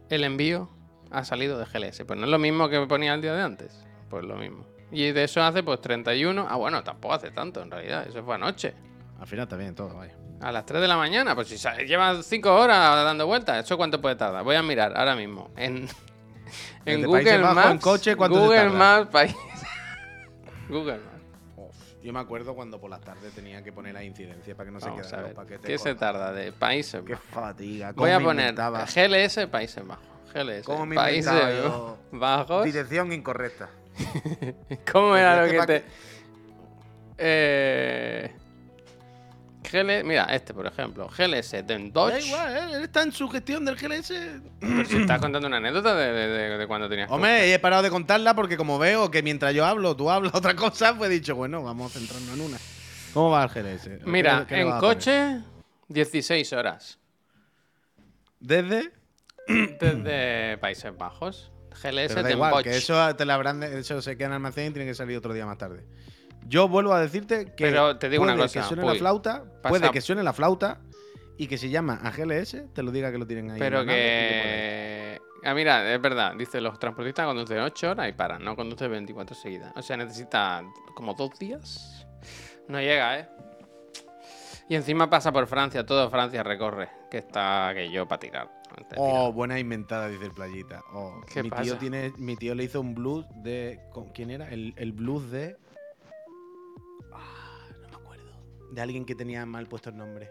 [0.10, 0.70] el envío
[1.12, 2.04] ha salido de GLS.
[2.06, 4.66] Pues no es lo mismo que ponía el día de antes, pues lo mismo.
[4.92, 8.36] Y de eso hace pues 31, ah bueno, tampoco hace tanto en realidad, eso fue
[8.36, 8.74] anoche.
[9.20, 10.16] Al final está bien todo, vaya.
[10.42, 14.02] A las 3 de la mañana, pues si llevas 5 horas dando vueltas, ¿eso cuánto
[14.02, 14.44] puede tardar?
[14.44, 15.50] Voy a mirar ahora mismo.
[15.56, 15.88] En,
[16.86, 17.72] Google Maps.
[17.72, 18.70] en coche, ¿cuánto se Google?
[18.70, 19.36] Maps, país.
[20.70, 21.15] Google Maps.
[22.06, 24.80] Yo me acuerdo cuando por las tardes tenía que poner la incidencia para que no
[24.80, 25.66] se Vamos quedaran los paquetes.
[25.66, 27.28] ¿Qué se tarda de Países Qué Bajos?
[27.32, 27.92] fatiga.
[27.94, 30.06] Voy a poner inventaba- GLS Países Bajos.
[30.32, 31.34] GLS cómo me Países
[31.64, 32.64] yo Bajos.
[32.64, 33.72] Dirección incorrecta.
[34.92, 35.86] ¿Cómo era lo Este que te.?
[37.18, 38.36] Eh.
[39.72, 40.04] GL...
[40.06, 41.08] Mira, este por ejemplo.
[41.10, 42.26] GLS Den Da Dodge.
[42.28, 42.76] igual, ¿eh?
[42.78, 44.14] él está en su gestión del GLS.
[44.60, 47.10] Pero si estás contando una anécdota de, de- de- de cuando tenías.
[47.12, 50.56] Hombre, he parado de contarla porque como veo que mientras yo hablo, tú hablas otra
[50.56, 52.58] cosa, pues he dicho, bueno, vamos a centrarnos en una.
[53.14, 54.06] ¿Cómo va el GLS?
[54.06, 55.40] Mira, ¿Qué- qué le en coche,
[55.88, 57.00] 16 horas.
[58.40, 58.92] Desde.
[59.48, 61.52] Desde Países Bajos.
[61.82, 62.64] GLS da Den igual, Bosch.
[62.64, 65.34] que eso te la habrán eso se queda en almacén y tiene que salir otro
[65.34, 65.84] día más tarde.
[66.46, 69.44] Yo vuelvo a decirte que Pero te digo una puede cosa, que suene la flauta,
[69.62, 70.82] pasa- puede que suene la flauta
[71.38, 73.60] y que se llama a GLS, te lo diga que lo tienen ahí.
[73.60, 75.20] Pero que.
[75.44, 76.34] Ah, mira, es verdad.
[76.38, 79.74] Dice: los transportistas conducen 8 horas y paran, no conducen 24 seguidas.
[79.76, 80.64] O sea, necesita
[80.96, 82.08] como dos días.
[82.68, 83.30] No llega, ¿eh?
[84.68, 86.90] Y encima pasa por Francia, todo Francia recorre.
[87.12, 88.52] Que está que yo para tirar.
[88.98, 90.84] Oh, buena inventada, dice el playita.
[90.92, 91.62] Oh, ¿Qué mi pasa?
[91.64, 93.80] tío tiene, mi tío le hizo un blues de.
[93.92, 94.50] ¿con ¿Quién era?
[94.50, 95.58] El, el blues de.
[98.76, 100.30] De alguien que tenía mal puesto el nombre.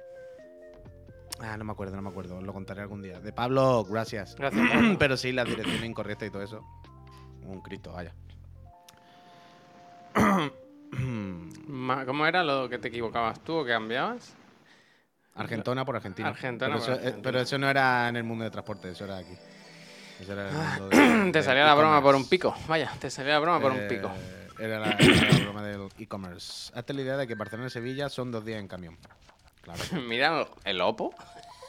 [1.41, 2.37] Ah, no me acuerdo, no me acuerdo.
[2.37, 3.19] Os lo contaré algún día.
[3.19, 4.37] De Pablo, gracias.
[4.37, 4.69] Gracias.
[4.73, 4.97] Pablo.
[4.99, 6.61] Pero sí, la dirección incorrecta y todo eso.
[7.47, 8.15] Un Cristo, vaya.
[12.07, 14.35] ¿Cómo era lo que te equivocabas tú o que cambiabas?
[15.35, 16.29] Argentona por Argentina.
[16.29, 17.23] Argentona pero, por eso, eh, Argentina.
[17.23, 19.37] pero eso no era en el mundo de transporte, eso era aquí.
[20.21, 22.55] Eso era en el mundo de- Ah, Te salía la broma por un pico.
[22.69, 24.11] Vaya, te salía la broma por un Eh, pico.
[24.59, 26.73] Era la, era la broma del e-commerce.
[26.75, 28.97] Hazte la idea de que Barcelona y Sevilla son dos días en camión.
[29.63, 29.81] Claro.
[30.09, 31.15] Mira el Oppo.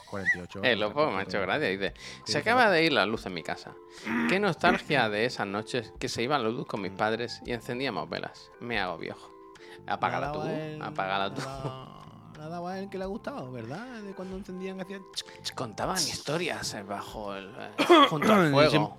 [0.10, 1.68] 48 Eh, horas, lo tampoco me ha hecho gracia.
[1.68, 1.94] Dice,
[2.26, 3.72] se acaba de ir la luz en mi casa.
[4.30, 8.08] Qué nostalgia de esas noches que se iban la luz con mis padres y encendíamos
[8.10, 8.52] velas.
[8.60, 9.32] Me hago viejo.
[9.88, 10.42] Apágala tú,
[10.82, 11.42] apágala tú.
[11.42, 11.96] ha dado-
[12.38, 13.86] Le ha dado a él que le ha gustado, ¿verdad?
[14.04, 15.02] De cuando encendían hacían...
[15.56, 17.50] Contaban historias eh, bajo el...
[17.58, 17.72] eh,
[18.10, 18.98] junto al fuego.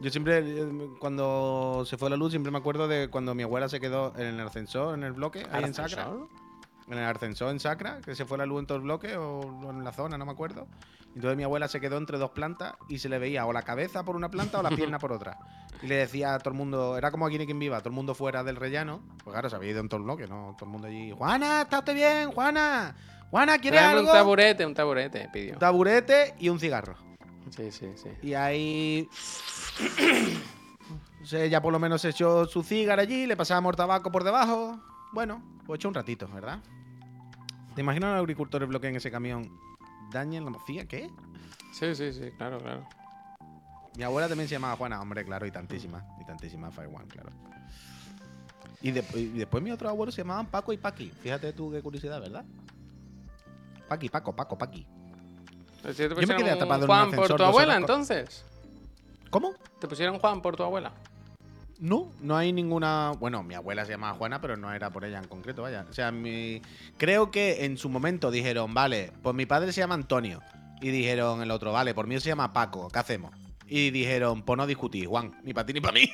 [0.00, 0.68] Yo siempre, eh,
[1.00, 4.26] cuando se fue la luz, siempre me acuerdo de cuando mi abuela se quedó en
[4.26, 6.08] el ascensor, en el bloque, ahí en Sacra.
[6.86, 9.70] En el ascensor en Sacra, que se fue la luz en todo el bloque o
[9.70, 10.68] en la zona, no me acuerdo.
[11.14, 14.04] Entonces mi abuela se quedó entre dos plantas y se le veía o la cabeza
[14.04, 15.36] por una planta o la pierna por otra.
[15.82, 17.94] Y le decía a todo el mundo, era como aquí en quien viva, todo el
[17.96, 19.00] mundo fuera del rellano.
[19.24, 20.54] Pues claro, se había ido en todo el bloque, ¿no?
[20.56, 21.10] Todo el mundo allí.
[21.10, 22.30] Juana, ¿está usted bien?
[22.30, 22.94] Juana,
[23.30, 24.10] Juana, ¿quiere Tráeme algo?
[24.10, 25.54] un taburete, un taburete, pidió.
[25.54, 26.96] Un taburete y un cigarro.
[27.50, 28.08] Sí, sí, sí.
[28.22, 29.08] Y ahí.
[31.32, 34.78] Ella por lo menos echó su cigarro allí, le pasábamos tabaco por debajo.
[35.12, 36.60] Bueno, pues echó un ratito, ¿verdad?
[37.74, 39.50] ¿Te imaginas los agricultores bloquean ese camión?
[40.10, 40.86] ¿Dañen la mocilla?
[40.86, 41.10] ¿Qué?
[41.72, 42.86] Sí, sí, sí, claro, claro.
[43.96, 46.04] Mi abuela también se llamaba Juana, hombre, claro, y tantísima.
[46.20, 47.30] Y tantísima Fire One, claro.
[48.80, 51.10] Y, de- y después mis otros abuelos se llamaban Paco y Paqui.
[51.10, 52.44] Fíjate tú qué curiosidad, ¿verdad?
[53.88, 54.86] Paqui, Paco, Paco, Paqui.
[55.82, 58.44] Te me quedé atrapado en un Juan por ascensor tu dos abuela, horas entonces.
[59.30, 59.54] ¿Cómo?
[59.80, 60.92] ¿Te pusieron Juan por tu abuela?
[61.78, 63.12] No, no hay ninguna.
[63.18, 65.86] Bueno, mi abuela se llamaba Juana, pero no era por ella en concreto, vaya.
[65.88, 66.60] O sea, mi...
[66.96, 70.42] creo que en su momento dijeron, vale, pues mi padre se llama Antonio.
[70.80, 73.32] Y dijeron el otro, vale, por mí se llama Paco, ¿qué hacemos?
[73.66, 76.10] Y dijeron, pues no discutir, Juan, ni para ti ni para mí.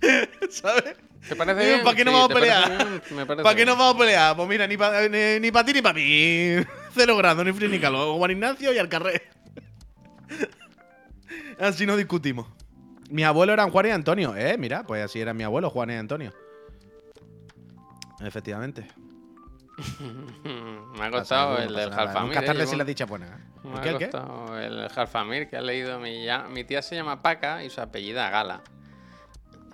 [0.50, 0.96] ¿Sabes?
[1.28, 1.82] ¿Te parece bien?
[1.82, 2.78] ¿para qué nos Sí, vamos a ¿te parece pelear?
[2.78, 3.02] bien?
[3.16, 3.68] Me parece ¿Para qué bien.
[3.68, 4.36] nos vamos a pelear?
[4.36, 5.08] Pues mira, ni para
[5.40, 6.56] ni, pa ti ni para mí.
[6.94, 8.16] Cero grados, ni frío ni calor.
[8.16, 9.22] Juan Ignacio y al carrer.
[11.58, 12.46] Así no discutimos.
[13.10, 14.36] Mi abuelo eran Juan y Antonio.
[14.36, 16.32] Eh, mira, pues así era mi abuelo, Juan y Antonio.
[18.20, 18.86] Efectivamente.
[20.98, 21.90] Me ha costado el del.
[21.90, 22.34] Jalfamir.
[22.34, 23.38] Nunca tarde si la dicha buena.
[23.62, 27.22] Me ¿El ha costado el Jalfamir que ha leído mi, ya, mi tía se llama
[27.22, 28.62] Paca y su apellida Gala.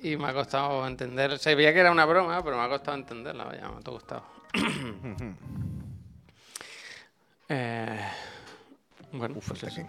[0.02, 1.38] Y me ha costado entender.
[1.38, 3.44] Se veía que era una broma, pero me ha costado entenderla.
[3.44, 4.24] Vaya, me ha costado.
[7.50, 8.00] Eh,
[9.12, 9.82] bueno, pues eso.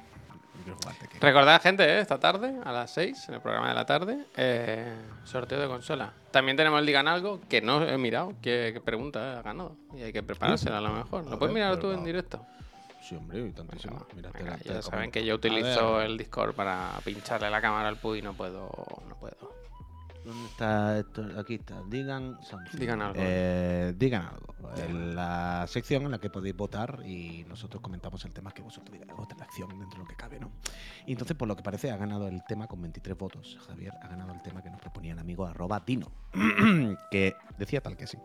[1.20, 4.93] Recordad, gente, eh, esta tarde, a las 6, en el programa de la tarde, eh,
[5.24, 6.12] sorteo de consola.
[6.32, 9.76] También tenemos el Digan Algo, que no he mirado qué, qué pregunta ha ganado.
[9.95, 11.26] Y hay que preparársela a lo mejor.
[11.28, 12.43] A ¿Lo puedes ver, mirar tú en directo?
[13.01, 14.05] Sí, hombre, y tantísimo.
[14.16, 14.32] Mira,
[14.64, 18.34] ya saben que yo utilizo el Discord para pincharle la cámara al Puy y no
[18.34, 18.70] puedo.
[19.07, 19.53] No puedo.
[20.24, 21.26] ¿Dónde está esto?
[21.40, 21.82] Aquí está.
[21.88, 22.78] Digan something.
[22.78, 23.16] Digan algo.
[23.18, 24.56] Eh, digan algo.
[24.78, 28.92] En la sección en la que podéis votar y nosotros comentamos el tema que vosotros
[28.94, 30.52] digáis, vuestra reacción dentro de lo que cabe, ¿no?
[31.06, 33.58] Y entonces, por lo que parece, ha ganado el tema con 23 votos.
[33.68, 36.12] Javier ha ganado el tema que nos proponía el amigo arroba Dino,
[37.12, 38.18] que decía tal que sí.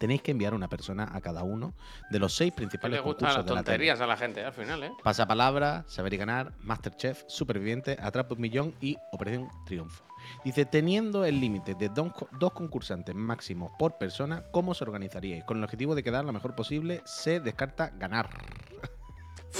[0.00, 1.74] Tenéis que enviar una persona a cada uno
[2.10, 4.52] de los seis principales le gustan concursos las de la tonterías a la gente al
[4.54, 4.92] final, ¿eh?
[5.04, 10.02] Pasapalabra, Saber y Ganar, Masterchef, Superviviente, Atrapa un Millón y Operación Triunfo.
[10.42, 15.44] Dice, teniendo el límite de dos, co- dos concursantes máximos por persona, ¿cómo se organizaríais?
[15.44, 18.30] Con el objetivo de quedar lo mejor posible, se descarta ganar.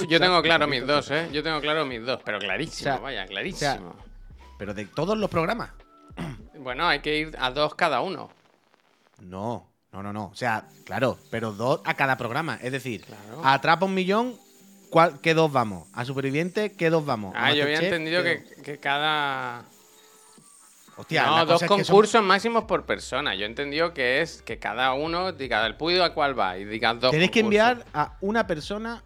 [0.09, 1.29] Yo tengo claro mis dos, ¿eh?
[1.31, 3.95] Yo tengo claro mis dos, pero clarísimo, O sea, vaya, clarísimo.
[4.57, 5.69] Pero de todos los programas.
[6.57, 8.29] Bueno, hay que ir a dos cada uno.
[9.19, 10.25] No, no, no, no.
[10.27, 12.57] O sea, claro, pero dos a cada programa.
[12.61, 13.43] Es decir, Claro.
[13.43, 14.35] a Atrapa un Millón,
[14.89, 15.87] ¿cuál, ¿qué dos vamos?
[15.93, 17.33] A Superviviente, ¿qué dos vamos?
[17.37, 19.65] Ah, yo había entendido ¿qué que, cada.
[20.97, 23.33] Hostia, no, dos que son- concursos máximos por persona.
[23.35, 26.65] Yo he entendido que es que cada uno diga el puido a cuál va y
[26.65, 27.11] diga dos.
[27.11, 29.01] Tenéis que enviar a una persona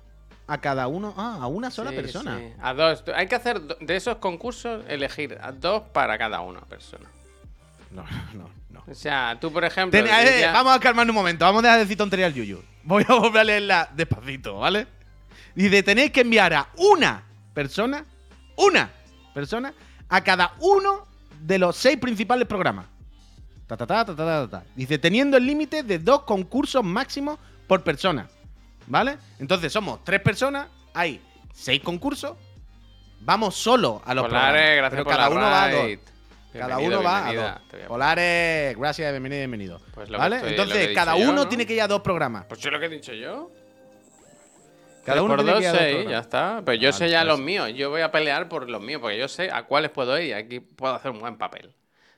[0.47, 1.13] a cada uno.
[1.17, 2.37] Ah, a una sola Sí, persona.
[2.37, 3.03] sí, A dos.
[3.15, 7.09] Hay que hacer de esos concursos, elegir a dos para cada una persona.
[7.91, 8.49] No, no, no.
[8.87, 9.99] O sea, tú, por ejemplo.
[9.99, 11.43] Ten- eh, vamos a calmarnos un momento.
[11.45, 12.63] Vamos a dejar de decir tontería al Yuyu.
[12.83, 14.87] Voy a volver a leerla despacito, ¿vale?
[15.55, 17.23] Dice: tenéis que enviar a una
[17.53, 18.05] persona,
[18.57, 18.91] una
[19.33, 19.73] persona,
[20.09, 21.07] a cada uno
[21.41, 22.85] de los seis principales programas.
[23.67, 24.63] Ta, ta, ta, ta, ta, ta, ta.
[24.75, 28.27] Dice: teniendo el límite de dos concursos máximos por persona.
[28.87, 29.17] ¿Vale?
[29.39, 31.19] Entonces somos tres personas, hay
[31.55, 32.37] seis concursos.
[33.21, 34.77] Vamos solo a los Polares, programas.
[34.77, 35.99] gracias pero por cada uno va a dos.
[36.57, 37.45] Cada Bienvenido, uno va a dos.
[37.45, 39.81] A- Polares, gracias, bienvenido, bienvenido.
[39.93, 40.35] Pues lo que ¿Vale?
[40.37, 41.47] estoy- lo que Entonces, cada yo, uno ¿no?
[41.49, 42.45] tiene que ir a dos programas.
[42.45, 43.51] Pues yo lo que he dicho yo.
[45.03, 46.25] Cada uno por tiene dos, que ir a dos seis, ya programas.
[46.25, 46.61] está.
[46.65, 47.27] Pero yo Vale, sé ya pues.
[47.27, 47.69] los míos.
[47.75, 50.33] Yo voy a pelear por los míos, porque yo sé a cuáles puedo ir y
[50.33, 51.73] aquí puedo hacer un buen papel.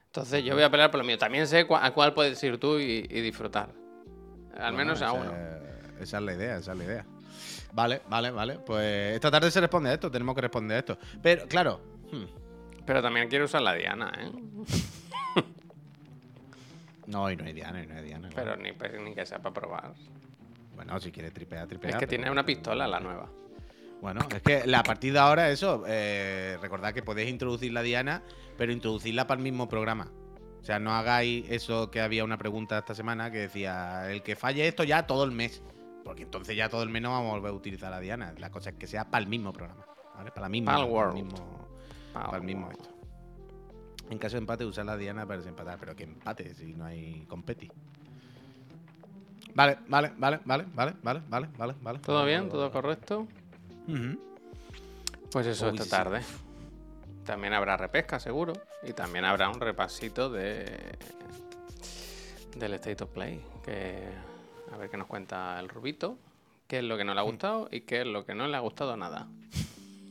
[0.06, 1.20] Entonces yo voy a pelear por los míos.
[1.20, 3.70] También sé a cuál puedes ir tú y, y disfrutar.
[4.56, 5.34] Al Bueno, menos a uno.
[6.00, 7.06] Esa es la idea, esa es la idea.
[7.74, 8.60] Vale, vale, vale.
[8.60, 10.98] Pues esta tarde se responde a esto, tenemos que responder a esto.
[11.22, 11.82] Pero, claro.
[12.12, 12.24] hmm,
[12.88, 14.32] Pero también quiero usar la Diana, ¿eh?
[17.06, 18.30] No, y no hay Diana, y no hay Diana.
[18.30, 18.58] claro.
[18.78, 19.94] Pero ni, ni que sea para probar.
[20.76, 21.94] Bueno, si quieres tripear, tripear.
[21.94, 23.30] Es que tiene una pistola la nueva.
[24.02, 28.24] Bueno, es que la partida de ahora, eso, eh, recordad que podéis introducir la Diana,
[28.58, 30.12] pero introducirla para el mismo programa.
[30.62, 34.36] O sea, no hagáis eso que había una pregunta esta semana que decía, el que
[34.36, 35.64] falle esto ya todo el mes.
[36.04, 38.34] Porque entonces ya todo el mes no vamos a volver a utilizar la Diana.
[38.38, 39.86] La cosa es que sea para el mismo programa.
[40.16, 40.32] ¿Vale?
[40.32, 40.74] Para la misma.
[40.74, 41.14] Para el World.
[41.16, 41.67] mismo,
[42.26, 42.90] para el mismo esto.
[44.10, 45.78] En caso de empate, usar la Diana para desempatar.
[45.80, 47.70] Pero que empate si no hay competi.
[49.54, 52.00] Vale, vale, vale, vale, vale, vale, vale, vale, vale.
[52.00, 52.42] ¿Todo vale, bien?
[52.42, 53.28] vale, ¿Todo correcto?
[55.32, 55.90] Pues eso, Uy, esta sí.
[55.90, 56.22] tarde.
[57.26, 58.54] También habrá repesca, seguro.
[58.84, 60.98] Y también habrá un repasito de
[62.58, 63.44] del State of Play.
[63.64, 64.08] Que
[64.72, 66.18] a ver qué nos cuenta el Rubito.
[66.68, 68.56] Qué es lo que no le ha gustado y qué es lo que no le
[68.58, 69.28] ha gustado nada.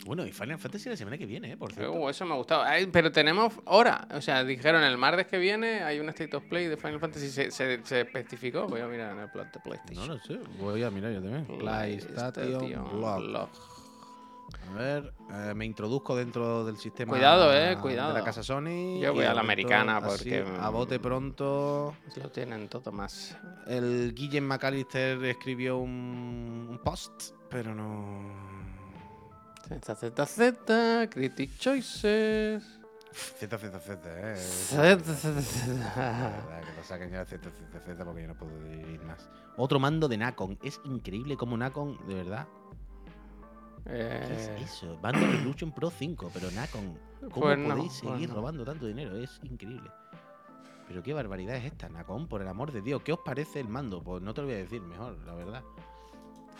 [0.06, 1.56] Bueno, y Final Fantasy la semana que viene, ¿eh?
[1.56, 1.92] Por cierto.
[1.92, 2.62] Uh, eso me ha gustado.
[2.62, 4.06] Ay, pero tenemos hora.
[4.14, 7.28] O sea, dijeron el martes que viene hay un State of Play de Final Fantasy.
[7.28, 8.66] Se, se, se especificó.
[8.68, 10.08] Voy a mirar en el plot de No PlayStation.
[10.08, 11.46] lo sé, voy a mirar yo también.
[11.58, 13.20] PlayStation Blog.
[13.26, 13.48] Blog.
[14.70, 18.12] A ver, eh, me introduzco dentro del sistema Cuidado, eh, de cuidado.
[18.12, 19.00] la casa Sony.
[19.00, 21.94] Yo voy a la americana así, porque, A bote mm, pronto.
[22.16, 23.36] Lo tienen todo más.
[23.66, 28.75] El Guillem McAllister escribió un, un post, pero no.
[29.68, 32.62] ZZZ, Critic Choices.
[33.12, 34.36] Z, Z, Z, eh.
[34.36, 35.64] ZZZ.
[35.64, 38.52] Que lo saquen ya Z, Z, Z porque yo no puedo
[38.92, 39.28] ir más.
[39.56, 40.58] Otro mando de Nacon.
[40.62, 42.46] Es increíble como Nacon, de verdad.
[43.84, 44.98] ¿Qué es Eh, eso?
[45.02, 46.98] Mando Resolution Pro 5, pero Nacon.
[47.30, 48.34] ¿Cómo Pues no, podéis pues seguir no.
[48.36, 49.16] robando tanto dinero?
[49.16, 49.90] Es increíble.
[50.88, 53.02] Pero qué barbaridad es esta, Nacon, por el amor de Dios.
[53.02, 54.02] ¿Qué os parece el mando?
[54.02, 55.62] Pues no te lo voy a decir mejor, la verdad.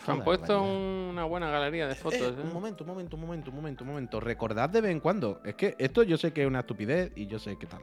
[0.05, 2.21] Qué han puesto una buena galería de fotos.
[2.21, 2.41] Eh, ¿eh?
[2.43, 4.19] un momento, un momento, un momento, un momento, un momento.
[4.19, 5.41] Recordad de vez en cuando.
[5.43, 7.81] Es que esto yo sé que es una estupidez y yo sé qué tal.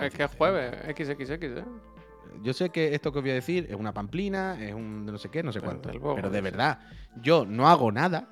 [0.00, 1.64] Es que es jueves, XXX, ¿eh?
[2.42, 5.18] Yo sé que esto que os voy a decir es una pamplina, es un no
[5.18, 5.90] sé qué, no sé cuánto.
[5.98, 6.80] bobo, Pero de verdad,
[7.22, 8.28] yo no hago nada,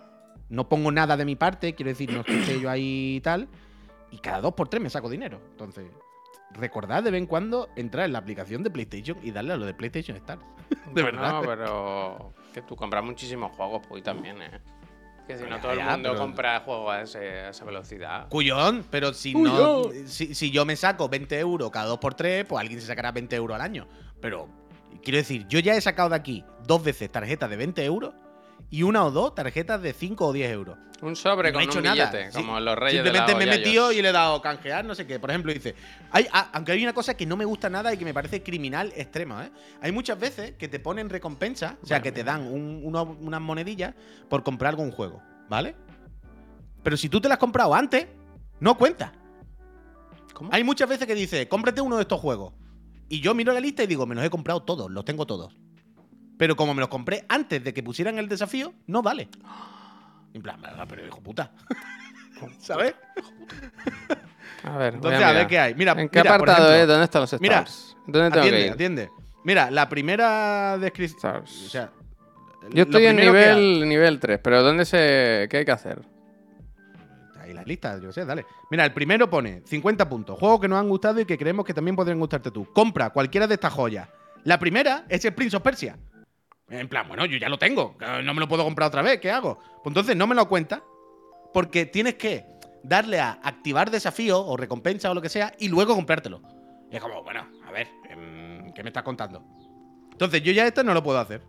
[0.48, 3.20] no pongo nada de mi parte, quiero decir, no es que esté yo ahí y
[3.20, 3.48] tal,
[4.10, 5.40] y cada dos por tres me saco dinero.
[5.52, 5.86] Entonces,
[6.52, 9.66] recordad de vez en cuando entrar en la aplicación de PlayStation y darle a lo
[9.66, 10.42] de PlayStation Stars.
[10.94, 11.42] De verdad.
[11.44, 14.60] pero que tú compras muchísimos juegos, pues también, ¿eh?
[15.26, 18.28] Que si no todo el ya, mundo pero- compra juegos a, ese- a esa velocidad.
[18.28, 19.56] Cuyón, pero si Cuyón.
[19.56, 19.84] no.
[20.06, 23.10] Si, si yo me saco 20 euros cada dos por tres, pues alguien se sacará
[23.10, 23.86] 20 euros al año.
[24.20, 24.48] Pero
[25.02, 28.14] quiero decir, yo ya he sacado de aquí dos veces tarjetas de 20 euros
[28.70, 30.78] y una o dos tarjetas de 5 o 10 euros.
[31.02, 33.44] Un sobre no he con hecho un billete, como los reyes Simplemente de la me
[33.44, 35.18] he metido y le he dado canjear, no sé qué.
[35.18, 35.74] Por ejemplo, dice.
[36.10, 38.42] Hay, ah, aunque hay una cosa que no me gusta nada y que me parece
[38.42, 39.50] criminal extrema, ¿eh?
[39.82, 43.40] Hay muchas veces que te ponen recompensa, o sea, que te dan un- uno- unas
[43.40, 43.94] monedillas
[44.30, 45.74] por comprar algún juego, ¿vale?
[46.82, 48.06] Pero si tú te las has comprado antes,
[48.60, 49.12] no cuenta.
[50.32, 50.50] ¿Cómo?
[50.52, 52.54] Hay muchas veces que dice, cómprate uno de estos juegos.
[53.08, 55.54] Y yo miro la lista y digo, me los he comprado todos, los tengo todos.
[56.36, 59.28] Pero como me los compré antes de que pusieran el desafío, no vale.
[60.32, 61.52] En plan, "Ah, pero hijo puta.
[62.58, 62.94] ¿Sabes?
[64.64, 65.74] A ver, Entonces, a, ver qué hay.
[65.74, 66.88] Mira, ¿En qué mira, apartado ejemplo, es?
[66.88, 67.96] ¿Dónde están los mira, stars?
[68.06, 68.72] ¿Dónde tengo que Atiende, ir?
[68.72, 69.10] atiende.
[69.44, 71.36] Mira, la primera descripción.
[71.36, 71.70] O Stars.
[71.70, 71.90] sea,
[72.70, 75.46] Yo estoy en nivel, nivel 3, pero ¿dónde se.
[75.50, 76.00] ¿Qué hay que hacer?
[77.40, 78.46] Ahí la lista, yo sé, dale.
[78.70, 80.38] Mira, el primero pone 50 puntos.
[80.38, 82.66] Juegos que nos han gustado y que creemos que también podrían gustarte tú.
[82.72, 84.08] Compra cualquiera de estas joyas.
[84.44, 85.96] La primera es el Prince of Persia.
[86.68, 87.96] En plan, bueno, yo ya lo tengo.
[87.98, 89.20] que No me lo puedo comprar otra vez.
[89.20, 89.58] ¿Qué hago?
[89.58, 90.82] Pues entonces no me lo cuenta.
[91.52, 92.44] Porque tienes que
[92.82, 96.40] darle a activar desafío o recompensa o lo que sea y luego comprártelo.
[96.90, 99.42] Y es como, bueno, a ver, em, ¿qué me estás contando?
[100.12, 101.42] Entonces yo ya esto no lo puedo hacer.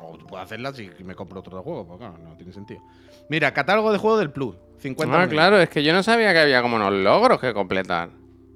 [0.00, 2.80] O puedo hacerla si me compro otro juego, pues claro, no tiene sentido.
[3.28, 4.54] Mira, catálogo de juegos del Plus.
[4.78, 8.10] 50 Ah, claro, es que yo no sabía que había como unos logros que completar.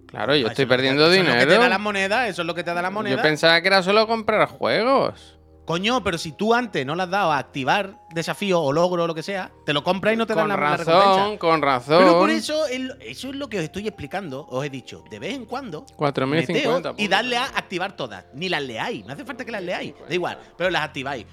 [0.06, 1.62] Claro, yo Ah, estoy perdiendo eso Es lo que te dinero.
[1.62, 3.16] da las monedas, eso es lo que te da las monedas.
[3.16, 5.38] Yo pensaba que era solo comprar juegos.
[5.72, 9.06] Coño, pero si tú antes no le has dado a activar desafío o logro o
[9.06, 11.38] lo que sea, te lo compras y no te con dan la, razón, la.
[11.38, 14.46] Con razón, Pero por eso, eso es lo que os estoy explicando.
[14.50, 18.26] Os he dicho, de vez en cuando, 4.050 y darle a activar todas.
[18.34, 19.94] Ni las leáis, no hace falta que las leáis.
[20.06, 21.24] Da igual, pero las activáis.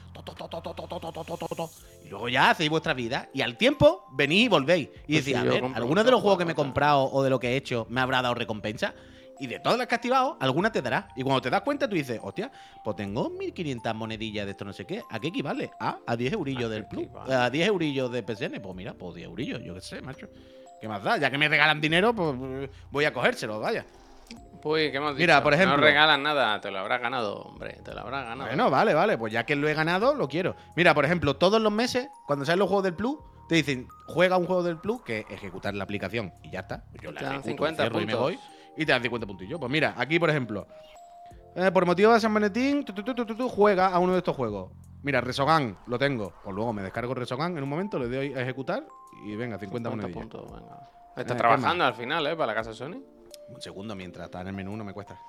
[2.05, 4.87] Y luego ya hacéis vuestra vida y al tiempo venís y volvéis.
[5.05, 7.41] Y decís, a ver, ¿alguno de los juegos que me he comprado o de lo
[7.41, 8.93] que he hecho me habrá dado recompensa?
[9.39, 11.07] Y de todas las que has activado, alguna te dará.
[11.15, 12.51] Y cuando te das cuenta, tú dices, hostia,
[12.83, 15.01] pues tengo 1500 monedillas de esto no sé qué.
[15.09, 15.71] ¿A qué equivale?
[15.79, 17.03] Ah, a 10 eurillos ¿A qué del Plus.
[17.05, 17.33] equivale?
[17.33, 18.59] A 10 eurillos de PSN.
[18.61, 20.27] Pues mira, pues 10 eurillos, yo qué sé, macho.
[20.81, 21.17] ¿Qué más da?
[21.17, 23.85] Ya que me regalan dinero, pues eh, voy a cogérselo, vaya.
[24.61, 25.13] Uy, ¿qué dicho?
[25.15, 27.77] Mira, por ejemplo- No regalan nada, te lo habrás ganado, hombre.
[27.83, 28.49] Te lo habrás ganado.
[28.49, 30.55] Bueno, vale, vale, pues ya que lo he ganado, lo quiero.
[30.75, 33.17] Mira, por ejemplo, todos los meses, cuando salen los juegos del Plus,
[33.47, 36.83] te dicen, juega un juego del Plus, que es ejecutar la aplicación y ya está.
[36.91, 38.19] Pues yo la ejecuto, 50 cierro y me puntos.
[38.21, 38.39] voy
[38.79, 39.59] y te dan 50 puntillos.
[39.59, 40.65] Pues mira, aquí, por ejemplo,
[41.53, 44.13] eh, por motivo de San Valentín, tú, tú, tú, tú, tú, tú, juega a uno
[44.13, 44.71] de estos juegos.
[45.03, 46.33] Mira, Resogan lo tengo.
[46.45, 48.85] O luego me descargo Resogan en un momento, le doy a ejecutar
[49.25, 50.21] y venga, 50 50 monedillas.
[50.21, 50.75] puntos, venga.
[50.75, 52.37] Eh, Está ¿qué trabajando al final, ¿eh?
[52.37, 53.03] Para la casa Sony.
[53.49, 55.19] Un segundo, mientras está en el menú no me cuesta.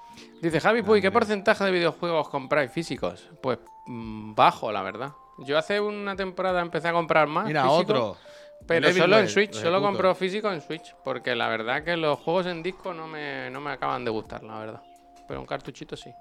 [0.40, 3.28] Dice Javi Puy, ¿qué porcentaje de videojuegos compráis físicos?
[3.42, 5.12] Pues mm, bajo, la verdad.
[5.38, 7.46] Yo hace una temporada empecé a comprar más.
[7.46, 8.16] Mira, físico, otro.
[8.66, 10.94] Pero solo en Switch, lo solo compro físico en Switch.
[11.02, 14.42] Porque la verdad que los juegos en disco no me, no me acaban de gustar,
[14.42, 14.82] la verdad.
[15.26, 16.12] Pero un cartuchito sí.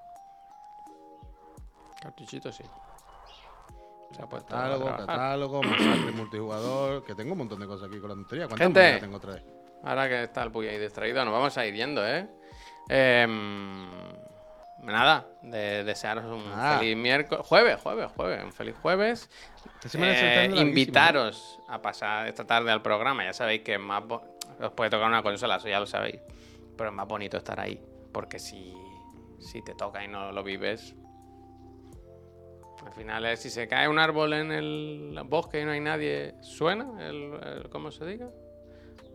[2.02, 2.64] Cartuchito sí.
[4.12, 7.04] Se ha puesto a Catálogo, catálogo, masacre multijugador.
[7.04, 8.48] Que tengo un montón de cosas aquí con la tontería.
[8.48, 9.00] ¿Cuántas Gente.
[9.00, 9.44] tengo otra vez?
[9.84, 12.28] Ahora que está el Puy ahí distraído, nos vamos a ir yendo, ¿eh?
[12.90, 13.88] Em,
[14.84, 16.78] nada, de desearos un Ah.
[16.80, 17.46] feliz miércoles.
[17.46, 18.44] Jueves, jueves, jueves.
[18.44, 19.30] Un feliz jueves.
[19.94, 23.24] Eh, invitaros a pasar esta tarde al programa.
[23.24, 24.06] Ya sabéis que es más.
[24.06, 24.24] bo-
[24.62, 26.20] Os puede tocar una consola, eso ya lo sabéis.
[26.76, 27.82] Pero es más bonito estar ahí.
[28.12, 28.74] Porque si,
[29.40, 30.96] si te toca y no lo vives.
[32.86, 36.36] Al final, es, si se cae un árbol en el bosque y no hay nadie,
[36.42, 36.88] ¿suena?
[37.08, 38.30] El, el- ¿Cómo se diga?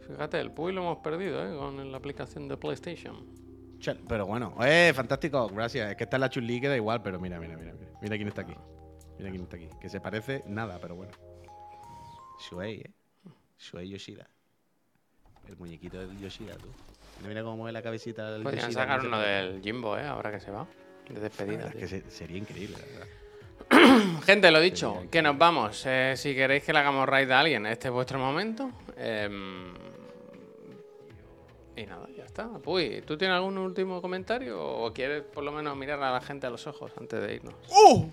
[0.07, 1.57] Fíjate, el Puy lo hemos perdido, ¿eh?
[1.57, 3.27] Con la aplicación de PlayStation.
[4.09, 5.91] Pero bueno, eh, fantástico, gracias.
[5.91, 7.91] Es que está la chulí que da igual, pero mira, mira, mira, mira.
[8.01, 8.55] Mira quién está aquí.
[9.19, 9.69] Mira quién está aquí.
[9.81, 11.13] Que se parece nada, pero bueno.
[12.49, 12.91] Shuei, eh.
[13.59, 14.27] Shuei Yoshida.
[15.49, 16.69] El muñequito del Yoshida, tú.
[17.19, 18.81] Mira, mira cómo mueve la cabecita del Podrían Yoshida.
[18.83, 20.07] sacar uno del Jimbo, ¿eh?
[20.07, 20.67] Ahora que se va.
[21.09, 21.57] De despedida.
[21.65, 23.07] verdad es que se- sería increíble, la verdad.
[24.25, 25.85] Gente, lo dicho, que nos vamos.
[25.87, 28.71] Eh, si queréis que le hagamos raid a alguien, este es vuestro momento.
[28.97, 29.73] Em,
[31.77, 32.51] y nada, está.
[32.65, 36.49] Uy, ¿tú tienes algún último comentario o quieres por lo menos mirar a la gente
[36.49, 37.55] a los ojos antes de irnos?
[37.71, 38.11] ¡Uh!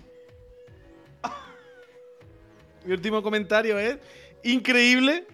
[2.84, 3.98] Mi último comentario es
[4.44, 5.26] increíble.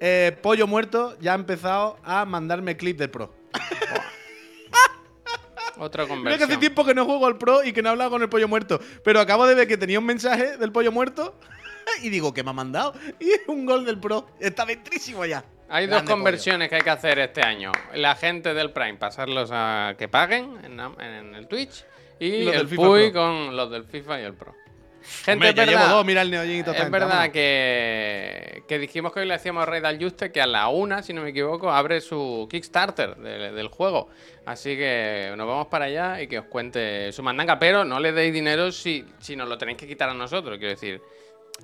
[0.00, 3.32] Eh, Pollo Muerto ya ha empezado a mandarme clip del Pro.
[5.76, 6.60] Otra Mira que hace conversión.
[6.60, 8.80] tiempo que no juego al Pro y que no he hablado con el Pollo Muerto.
[9.02, 11.34] Pero acabo de ver que tenía un mensaje del Pollo Muerto
[12.02, 12.94] y digo, ¿qué me ha mandado?
[13.20, 14.26] Y es un gol del Pro.
[14.40, 15.44] Está dentrísimo ya.
[15.68, 17.72] Hay dos conversiones que hay que hacer este año.
[17.94, 21.84] La gente del Prime, pasarlos a que paguen en, el Twitch.
[22.18, 24.54] Y, los el Puy con los del FIFA y el Pro.
[25.04, 29.26] Gente, Hombre, es verdad, llevo dos, mira el es verdad que, que dijimos que hoy
[29.26, 32.48] le hacíamos raid al Juste, que a la una, si no me equivoco, abre su
[32.50, 34.08] Kickstarter de- del juego.
[34.46, 37.58] Así que nos vamos para allá y que os cuente su mandanga.
[37.58, 40.56] Pero no le deis dinero si, si nos lo tenéis que quitar a nosotros.
[40.56, 41.02] Quiero decir,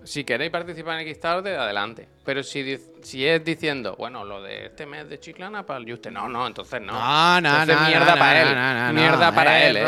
[0.05, 2.09] si queréis participar en Kickstarter, adelante.
[2.25, 6.11] Pero si, si es diciendo, bueno, lo de este mes de Chiclana para el Juste,
[6.11, 6.93] no, no, entonces no.
[6.93, 8.95] No, no, Entonces, no, mierda no, para no, él.
[8.95, 9.81] mierda para él, eh.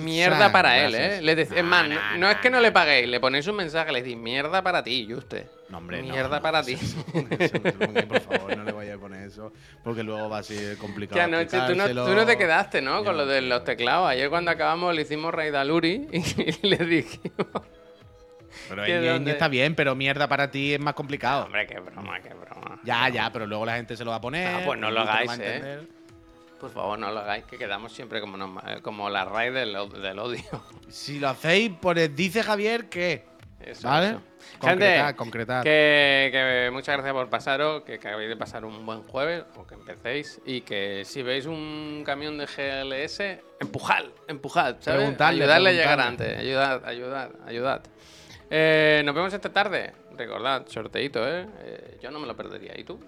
[0.00, 0.94] Mierda para él.
[0.94, 1.22] ¿eh?
[1.22, 1.86] Le es más,
[2.18, 5.06] no, es que no le paguéis, le ponéis un mensaje, le decís mierda para ti,
[5.08, 5.46] Juste.
[5.68, 6.74] No, hombre, Mierda para ti.
[6.74, 7.02] eso
[7.38, 7.62] eso,
[8.06, 9.52] por favor, no le vaya a poner eso,
[9.82, 11.16] porque luego va a ser complicado.
[11.16, 12.98] Que anoche tú no, tú no te quedaste, ¿no?
[12.98, 14.06] Yo Con lo de los teclados.
[14.08, 17.46] Ayer cuando acabamos le hicimos raid a Luri y le dijimos...
[18.68, 21.44] Pero que está bien, pero mierda para ti es más complicado.
[21.46, 22.80] Hombre, qué broma, qué broma.
[22.84, 24.48] Ya, ya, pero luego la gente se lo va a poner.
[24.48, 25.34] Ah, pues no lo hagáis, ¿eh?
[25.56, 25.88] entender.
[26.60, 30.42] Por favor, no lo hagáis, que quedamos siempre como, como la raid del, del odio.
[30.88, 33.24] Si lo hacéis, pues dice Javier que.
[33.60, 34.08] Eso, ¿Vale?
[34.10, 34.20] eso.
[34.58, 35.64] Concretar, Gente, concretar.
[35.64, 39.74] Que, que muchas gracias por pasaros, que acabéis de pasar un buen jueves o que
[39.74, 43.20] empecéis y que si veis un camión de GLS,
[43.60, 45.00] empujad, empujad, ¿sabes?
[45.00, 46.32] Preguntadle, Ayudarle a llegar preguntadle.
[46.32, 47.82] antes, ayudad, ayudad, ayudad.
[48.54, 51.46] Eh, nos vemos esta tarde, recordad, sorteito, ¿eh?
[51.60, 53.00] Eh, Yo no me lo perdería, ¿y tú?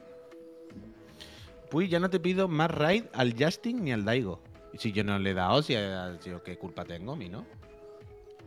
[1.71, 4.41] Pues ya no te pido más raid al Justin ni al Daigo.
[4.79, 7.45] Si yo no le he dado, si, yo qué culpa tengo, mi, ¿no?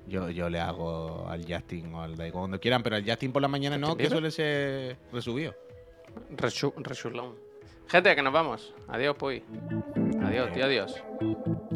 [0.07, 3.43] Yo, yo le hago al Justin o al Daigo cuando quieran, pero al Justin por
[3.43, 5.53] la mañana no, ¿Justin que suele ser resubido.
[6.35, 6.73] Resu-.
[7.89, 8.73] Gente, que nos vamos.
[8.87, 9.43] Adiós, Puy.
[10.23, 11.03] Adiós, tío, adiós.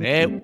[0.02, 0.42] Eh.